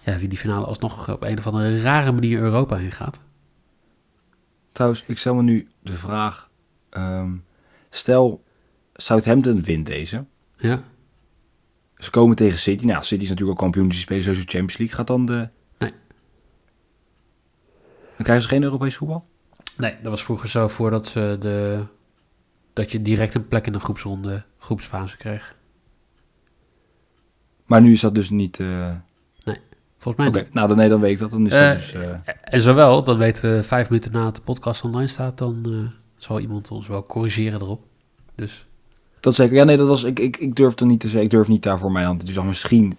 ja, 0.00 0.18
wie 0.18 0.28
die 0.28 0.38
finale 0.38 0.66
alsnog 0.66 1.10
op 1.10 1.22
een 1.22 1.38
of 1.38 1.46
andere 1.46 1.80
rare 1.80 2.12
manier 2.12 2.38
Europa 2.38 2.76
in 2.78 2.92
gaat. 2.92 3.20
Trouwens, 4.72 5.04
ik 5.06 5.18
stel 5.18 5.34
me 5.34 5.42
nu 5.42 5.68
de 5.82 5.96
vraag, 5.96 6.50
ehm, 6.90 7.36
stel 7.90 8.44
Southampton 8.92 9.62
wint 9.62 9.86
deze. 9.86 10.24
Ja, 10.56 10.82
Ze 11.96 12.10
komen 12.10 12.36
tegen 12.36 12.58
City. 12.58 12.84
Nou, 12.84 13.04
City 13.04 13.22
is 13.22 13.28
natuurlijk 13.28 13.58
ook 13.58 13.64
kampioen, 13.64 13.86
dus 13.86 13.94
die 13.94 14.04
spelen 14.04 14.22
sowieso 14.22 14.44
Champions 14.46 14.76
League. 14.76 14.96
Gaat 14.96 15.06
dan 15.06 15.26
de... 15.26 15.48
Nee. 15.78 15.92
Dan 18.16 18.22
krijgen 18.22 18.42
ze 18.42 18.48
geen 18.48 18.62
Europees 18.62 18.96
voetbal? 18.96 19.28
nee, 19.76 19.96
dat 20.02 20.10
was 20.10 20.24
vroeger 20.24 20.48
zo 20.48 20.68
voordat 20.68 21.06
ze 21.06 21.36
de 21.40 21.84
dat 22.72 22.92
je 22.92 23.02
direct 23.02 23.34
een 23.34 23.48
plek 23.48 23.66
in 23.66 23.72
de 23.72 23.80
groepsronde, 23.80 24.44
groepsfase 24.58 25.16
kreeg. 25.16 25.54
Maar 27.70 27.80
nu 27.80 27.92
is 27.92 28.00
dat 28.00 28.14
dus 28.14 28.30
niet... 28.30 28.60
eh, 28.60 28.90
Volgens 29.98 30.24
mij 30.30 30.42
niet. 30.42 30.54
nou 30.54 30.68
dan, 30.68 30.76
nee, 30.76 30.88
dan 30.88 31.00
weet 31.00 31.10
ik 31.12 31.18
dat. 31.18 31.30
Dan 31.30 31.46
is 31.46 31.52
Eh, 31.52 31.68
dat 31.68 31.76
dus... 31.76 31.92
eh, 31.92 32.08
En 32.42 32.62
zowel, 32.62 33.04
dan 33.04 33.18
weten 33.18 33.56
we 33.56 33.62
vijf 33.62 33.90
minuten 33.90 34.12
nadat 34.12 34.36
de 34.36 34.42
podcast 34.42 34.84
online 34.84 35.06
staat, 35.06 35.38
dan 35.38 35.60
eh, 35.64 36.00
zal 36.16 36.40
iemand 36.40 36.70
ons 36.70 36.86
wel 36.88 37.06
corrigeren 37.06 37.60
erop. 37.60 37.82
Dus 38.34 38.66
dat 39.20 39.34
zeker. 39.34 39.54
Ja, 39.56 39.64
nee, 39.64 39.76
dat 39.76 39.86
was... 39.86 40.02
Ik, 40.04 40.18
ik, 40.18 40.36
ik 40.36 40.56
durf 40.56 40.78
er 40.78 40.86
niet 40.86 41.00
te 41.00 41.06
zeggen. 41.06 41.24
Ik 41.24 41.30
durf 41.30 41.48
niet 41.48 41.62
daarvoor 41.62 41.92
mijn 41.92 42.06
hand. 42.06 42.26
Dus 42.26 42.34
dan 42.34 42.46
misschien... 42.46 42.94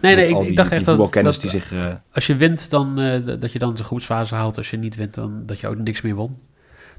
nee, 0.00 0.14
nee, 0.16 0.28
ik, 0.28 0.40
die, 0.40 0.48
ik 0.50 0.56
dacht 0.56 0.68
die 0.68 0.78
echt 0.78 0.86
dat, 0.86 1.12
dat 1.12 1.40
die 1.40 1.50
zich... 1.50 1.72
eh, 1.72 1.94
als 2.12 2.26
je 2.26 2.36
wint, 2.36 2.70
dan 2.70 2.98
eh, 2.98 3.38
dat 3.40 3.52
je 3.52 3.58
dan 3.58 3.74
de 3.74 3.84
groepsfase 3.84 4.34
haalt. 4.34 4.56
Als 4.56 4.70
je 4.70 4.76
niet 4.76 4.96
wint, 4.96 5.14
dan 5.14 5.42
dat 5.46 5.60
je 5.60 5.68
ook 5.68 5.76
niks 5.78 6.00
meer 6.00 6.14
won. 6.14 6.36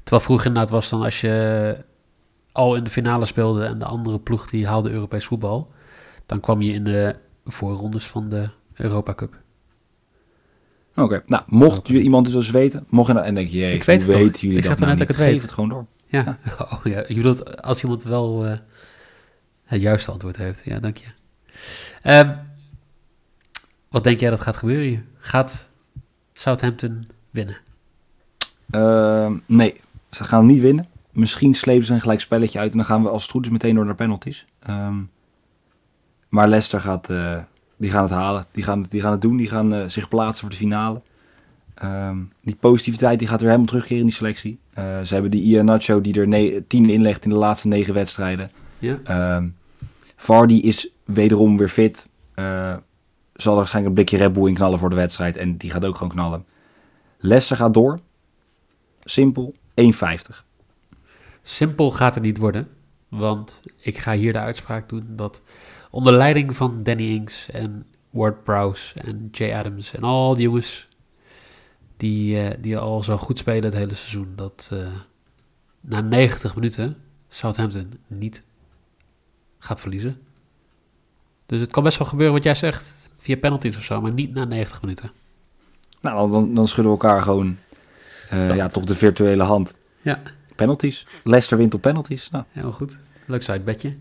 Terwijl 0.02 0.22
vroeger 0.24 0.46
inderdaad 0.46 0.70
was 0.70 0.88
dan 0.88 1.02
als 1.02 1.20
je 1.20 1.76
al 2.52 2.74
in 2.76 2.84
de 2.84 2.90
finale 2.90 3.26
speelde 3.26 3.64
en 3.64 3.78
de 3.78 3.84
andere 3.84 4.18
ploeg 4.18 4.50
die 4.50 4.66
haalde 4.66 4.90
Europees 4.90 5.24
voetbal, 5.24 5.70
dan 6.32 6.40
kwam 6.40 6.62
je 6.62 6.72
in 6.72 6.84
de 6.84 7.16
voorrondes 7.44 8.06
van 8.06 8.28
de 8.28 8.48
Europa 8.74 9.14
Cup. 9.14 9.40
Oké, 10.96 11.22
nou, 11.26 11.42
mocht 11.46 11.88
je 11.88 12.00
iemand 12.00 12.32
dus 12.32 12.50
weten, 12.50 12.86
mocht 12.88 13.06
je 13.06 13.12
nou, 13.12 13.26
en 13.26 13.34
denk 13.34 13.48
je, 13.48 13.72
Ik 13.72 13.84
weet 13.84 14.00
het 14.02 14.14
weten 14.14 14.40
jullie 14.40 14.56
Ik 14.56 14.64
zeg 14.64 14.76
dat 14.76 14.78
nou 14.86 14.90
net 14.90 14.98
dat 14.98 15.08
ik 15.08 15.16
het 15.16 15.24
Geef 15.24 15.34
weet. 15.34 15.42
het 15.42 15.52
gewoon 15.52 15.68
door. 15.68 15.86
Ja, 16.06 16.38
oh, 16.72 16.80
ja. 16.84 17.04
je 17.08 17.14
bedoelt 17.14 17.62
als 17.62 17.82
iemand 17.82 18.02
wel 18.02 18.46
eh, 18.46 18.56
het 19.64 19.80
juiste 19.80 20.10
antwoord 20.10 20.36
heeft. 20.36 20.62
Ja, 20.64 20.78
dank 20.80 20.96
je. 20.96 21.06
Ehm, 22.02 22.34
wat 23.88 24.04
denk 24.04 24.18
jij 24.20 24.30
dat 24.30 24.40
gaat 24.40 24.56
gebeuren 24.56 24.84
hier? 24.84 25.04
Gaat 25.18 25.68
Southampton 26.32 27.04
winnen? 27.30 27.56
Ehm, 28.70 29.36
nee, 29.46 29.80
ze 30.10 30.24
gaan 30.24 30.46
niet 30.46 30.60
winnen. 30.60 30.86
Misschien 31.10 31.54
slepen 31.54 31.86
ze 31.86 31.92
een 31.92 32.00
gelijk 32.00 32.20
spelletje 32.20 32.58
uit 32.58 32.70
en 32.70 32.76
dan 32.76 32.86
gaan 32.86 33.02
we 33.02 33.08
als 33.08 33.22
het 33.22 33.30
goed 33.30 33.44
is 33.44 33.50
meteen 33.50 33.74
door 33.74 33.84
naar 33.84 33.94
penalties. 33.94 34.44
Ehm, 34.58 34.96
maar 36.32 36.48
Leicester 36.48 36.80
gaat, 36.80 37.10
eh, 37.10 37.38
die 37.76 37.90
gaan 37.90 38.02
het 38.02 38.12
halen. 38.12 38.46
Die 38.52 38.64
gaan, 38.64 38.82
het- 38.82 38.90
die 38.90 39.00
gaan 39.00 39.12
het 39.12 39.20
doen. 39.20 39.36
Die 39.36 39.48
gaan 39.48 39.74
eh, 39.74 39.84
zich 39.86 40.08
plaatsen 40.08 40.40
voor 40.40 40.50
de 40.50 40.56
finale. 40.56 41.02
Ehm, 41.74 42.16
die 42.42 42.54
positiviteit 42.54 43.18
die 43.18 43.28
gaat 43.28 43.38
weer 43.38 43.48
helemaal 43.48 43.68
terugkeren 43.70 43.98
in 44.00 44.06
die 44.06 44.14
selectie. 44.14 44.58
Eh, 44.74 45.00
ze 45.02 45.12
hebben 45.12 45.30
die 45.30 45.42
Ian 45.42 45.64
Nacho 45.64 46.00
die 46.00 46.20
er 46.20 46.28
ne- 46.28 46.64
tien 46.66 46.90
inlegt 46.90 47.24
in 47.24 47.30
de 47.30 47.36
laatste 47.36 47.68
negen 47.68 47.94
wedstrijden. 47.94 48.50
Ja? 48.78 48.98
Ehm 49.04 49.48
Vardy 50.16 50.54
is 50.54 50.90
wederom 51.04 51.56
weer 51.56 51.68
fit. 51.68 52.08
Zal 53.32 53.52
er 53.52 53.58
waarschijnlijk 53.58 53.86
een 53.86 54.04
blikje 54.04 54.16
Red 54.16 54.32
Bull 54.32 54.48
in 54.48 54.54
knallen 54.54 54.78
voor 54.78 54.90
de 54.90 54.96
wedstrijd. 54.96 55.36
En 55.36 55.56
die 55.56 55.70
gaat 55.70 55.84
ook 55.84 55.96
gewoon 55.96 56.12
knallen. 56.12 56.44
Leicester 57.18 57.56
gaat 57.56 57.74
door. 57.74 57.98
Simpel. 59.04 59.54
1,50. 59.74 60.44
Simpel 61.42 61.90
gaat 61.90 62.14
het 62.14 62.22
niet 62.24 62.38
worden, 62.38 62.68
want 63.08 63.62
ik 63.76 63.98
ga 63.98 64.12
hier 64.14 64.32
de 64.32 64.38
uitspraak 64.38 64.88
doen 64.88 65.04
dat 65.08 65.40
onder 65.92 66.12
leiding 66.12 66.56
van 66.56 66.82
Danny 66.82 67.02
Ings 67.14 67.50
en 67.50 67.86
Ward 68.10 68.44
Prowse 68.44 68.94
en 68.94 69.28
Jay 69.32 69.54
Adams 69.54 69.94
en 69.94 70.02
al 70.02 70.34
die 70.34 70.42
jongens 70.42 70.88
die, 71.96 72.38
eh, 72.40 72.56
die 72.60 72.78
al 72.78 73.02
zo 73.02 73.16
goed 73.16 73.38
spelen 73.38 73.64
het 73.64 73.74
hele 73.74 73.94
seizoen, 73.94 74.32
dat 74.36 74.68
eh, 74.72 74.78
na 75.80 76.00
90 76.00 76.54
minuten 76.54 76.96
Southampton 77.28 77.92
niet 78.06 78.42
gaat 79.58 79.80
verliezen. 79.80 80.20
Dus 81.46 81.60
het 81.60 81.70
kan 81.70 81.82
best 81.82 81.98
wel 81.98 82.06
gebeuren 82.08 82.34
wat 82.34 82.44
jij 82.44 82.54
zegt, 82.54 82.94
via 83.18 83.36
penalties 83.36 83.76
of 83.76 83.82
zo, 83.82 84.00
maar 84.00 84.12
niet 84.12 84.34
na 84.34 84.44
90 84.44 84.80
minuten. 84.82 85.10
Nou, 86.00 86.30
dan- 86.30 86.54
dan, 86.54 86.68
schudden 86.68 86.92
we 86.92 86.98
elkaar 86.98 87.22
gewoon 87.22 87.56
Dat. 88.30 88.56
ja, 88.56 88.66
toch 88.68 88.84
de 88.84 88.94
virtuele 88.94 89.42
hand. 89.42 89.74
Ja. 90.02 90.22
Penalties. 90.56 91.06
Leicester 91.24 91.58
wint 91.58 91.74
op 91.74 91.80
penalties. 91.80 92.30
Nou, 92.30 92.44
Helemaal 92.50 92.72
goed. 92.76 92.98
Leuk 93.26 93.42
sidebedje. 93.42 93.96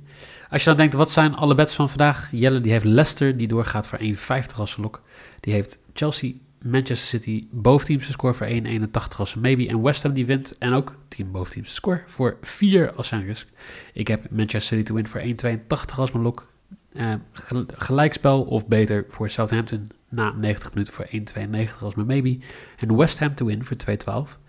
Als 0.49 0.63
je 0.63 0.69
dan 0.69 0.77
denkt, 0.77 0.93
wat 0.93 1.11
zijn 1.11 1.35
alle 1.35 1.55
bets 1.55 1.75
van 1.75 1.89
vandaag? 1.89 2.29
Jelle 2.31 2.61
die 2.61 2.71
heeft 2.71 2.85
Leicester, 2.85 3.37
die 3.37 3.47
doorgaat 3.47 3.87
voor 3.87 3.99
1,50 3.99 4.55
als 4.55 4.77
lok. 4.77 5.01
Die 5.39 5.53
heeft 5.53 5.77
Chelsea, 5.93 6.31
Manchester 6.61 7.07
City, 7.07 7.47
boventeams 7.51 8.05
te 8.05 8.11
score 8.11 8.33
voor 8.33 8.47
1,81 8.47 9.17
als 9.17 9.35
maybe. 9.35 9.67
En 9.67 9.81
West 9.81 10.03
Ham 10.03 10.13
die 10.13 10.25
wint 10.25 10.57
en 10.57 10.73
ook 10.73 10.95
team 11.07 11.31
boventeams 11.31 11.67
te 11.67 11.73
score 11.75 12.03
voor 12.07 12.37
4 12.41 12.93
als 12.93 13.07
zijn 13.07 13.25
risk. 13.25 13.47
Ik 13.93 14.07
heb 14.07 14.29
Manchester 14.29 14.61
City 14.77 14.83
to 14.83 14.93
win 14.95 15.07
voor 15.07 15.21
1,82 15.21 15.99
als 15.99 16.11
mijn 16.11 16.23
lok. 16.23 16.49
Eh, 16.93 17.13
gel- 17.31 17.65
gelijkspel 17.75 18.41
of 18.43 18.67
beter 18.67 19.05
voor 19.07 19.29
Southampton 19.29 19.89
na 20.09 20.31
90 20.31 20.73
minuten 20.73 20.93
voor 20.93 21.05
1,92 21.09 21.83
als 21.83 21.95
mijn 21.95 22.07
maybe. 22.07 22.39
En 22.77 22.97
West 22.97 23.19
Ham 23.19 23.35
to 23.35 23.45
win 23.45 23.63
voor 23.65 23.77
2,12. 23.77 24.39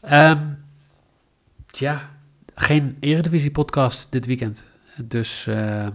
Ehm 0.00 0.38
tja, 1.70 2.10
geen 2.54 2.96
Eredivisie 3.00 3.50
podcast 3.50 4.12
dit 4.12 4.26
weekend. 4.26 4.64
Dus 5.04 5.46
eh, 5.46 5.86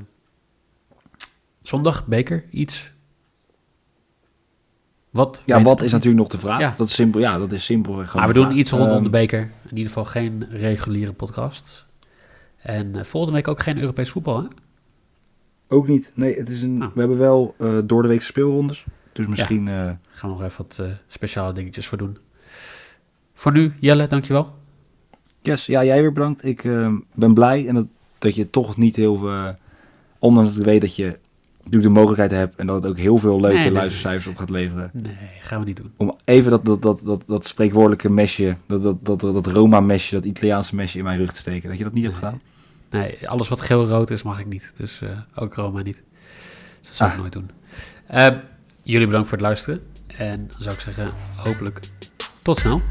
zondag, 1.62 2.06
beker, 2.08 2.46
iets. 2.50 2.92
Wat? 5.10 5.42
ja, 5.46 5.62
wat 5.62 5.82
is 5.82 5.92
natuurlijk 5.92 6.22
nog 6.22 6.32
de 6.32 6.40
vraag. 6.40 6.60
Ja. 6.60 6.74
Dat 6.78 6.88
is 6.88 6.94
simpel. 6.94 7.20
Ja, 7.20 7.38
dat 7.38 7.52
is 7.52 7.66
simpel. 7.66 7.94
Maar 7.94 8.28
we 8.28 8.34
doen 8.34 8.46
vraag. 8.46 8.58
iets 8.58 8.72
rondom 8.72 8.90
Ehm, 8.90 9.04
de 9.04 9.10
beker. 9.10 9.40
In 9.42 9.78
ieder 9.78 9.88
geval 9.88 10.06
geen 10.06 10.48
reguliere 10.50 11.14
podcast. 11.14 11.86
En 12.58 12.96
eh, 12.96 13.04
volgende 13.04 13.36
week 13.36 13.48
ook 13.48 13.64
geen 13.64 13.80
Europees 13.80 14.10
voetbal, 14.10 14.42
hè? 14.42 14.48
Ook 15.68 15.88
niet. 15.88 16.12
Nee, 16.14 16.36
het 16.36 16.50
is 16.50 16.62
een, 16.62 16.78
Nou. 16.78 16.92
we 16.94 17.00
hebben 17.00 17.18
wel 17.18 17.56
eh, 17.58 17.78
door 17.86 18.02
de 18.02 18.08
week 18.08 18.22
speelrondes. 18.22 18.86
Dus 19.14 19.28
misschien... 19.28 19.68
Gaan 19.68 20.00
we 20.22 20.28
nog 20.28 20.44
even 20.44 20.58
wat 20.68 20.82
speciale 21.08 21.54
dingetjes 21.54 21.88
voor 21.88 21.98
doen. 21.98 22.18
Voor 23.34 23.52
nu, 23.52 23.74
Jelle, 23.80 24.08
dankjewel. 24.08 24.59
Yes, 25.42 25.66
ja, 25.66 25.84
jij 25.84 26.02
weer 26.02 26.12
bedankt. 26.14 26.46
Ik 26.46 26.64
eh, 26.64 26.94
ben 27.14 27.34
blij 27.34 27.68
en 27.68 27.76
dat, 27.76 27.86
dat 28.18 28.36
je 28.36 28.50
toch 28.50 28.78
niet 28.78 28.96
heel... 28.96 29.28
eh 29.30 29.50
ondanks 30.22 30.50
dat 30.50 30.60
ik 30.60 30.66
weet 30.66 30.82
dat 30.82 30.96
je 30.96 31.20
natuurlijk 31.58 31.84
de 31.84 32.00
mogelijkheid 32.00 32.32
hebt... 32.32 32.56
en 32.56 32.68
dat 32.68 32.84
het 32.84 32.92
ook 32.92 32.98
heel 32.98 33.18
veel 33.18 33.40
leuke 33.40 33.56
Nee, 33.56 33.64
nee, 33.64 33.74
luistercijfers 33.74 34.28
op 34.28 34.38
gaat 34.38 34.50
leveren... 34.50 34.90
Nee, 34.94 35.14
gaan 35.42 35.60
we 35.60 35.66
niet 35.66 35.78
doen. 35.78 35.92
om 35.98 36.16
even 36.26 36.52
dat, 36.52 36.66
dat, 36.66 36.82
dat, 36.82 37.02
dat, 37.06 37.24
dat 37.28 37.46
spreekwoordelijke 37.46 38.10
mesje... 38.10 38.58
dat, 38.68 38.84
dat, 38.84 39.06
dat, 39.06 39.20
dat, 39.20 39.46
Roma-mesje, 39.48 40.16
dat 40.16 40.26
Italiaanse 40.26 40.76
mesje 40.76 40.98
in 40.98 41.04
mijn 41.04 41.18
rug 41.18 41.32
te 41.34 41.40
steken. 41.40 41.70
Dat 41.70 41.78
je 41.78 41.84
dat 41.84 41.94
niet 41.94 42.04
hebt 42.04 42.16
gedaan. 42.16 42.42
Nee, 42.90 43.30
alles 43.30 43.48
wat 43.48 43.62
geel-rood 43.62 44.10
is 44.10 44.24
mag 44.24 44.40
ik 44.40 44.46
niet. 44.46 44.74
Dus 44.78 45.02
eh, 45.02 45.10
ook 45.36 45.54
Roma 45.54 45.82
niet. 45.82 46.04
Dus 46.80 46.88
dat 46.88 46.96
zou 46.96 47.10
ik 47.10 47.16
Ah. 47.16 47.22
nooit 47.22 47.34
doen. 47.34 47.50
Eh, 48.08 48.28
jullie 48.84 49.06
bedankt 49.08 49.28
voor 49.28 49.38
het 49.38 49.46
luisteren. 49.48 49.82
En 50.18 50.48
dan 50.48 50.62
zou 50.62 50.76
ik 50.76 50.82
zeggen, 50.82 51.10
hopelijk 51.36 51.80
tot 52.42 52.58
snel. 52.58 52.82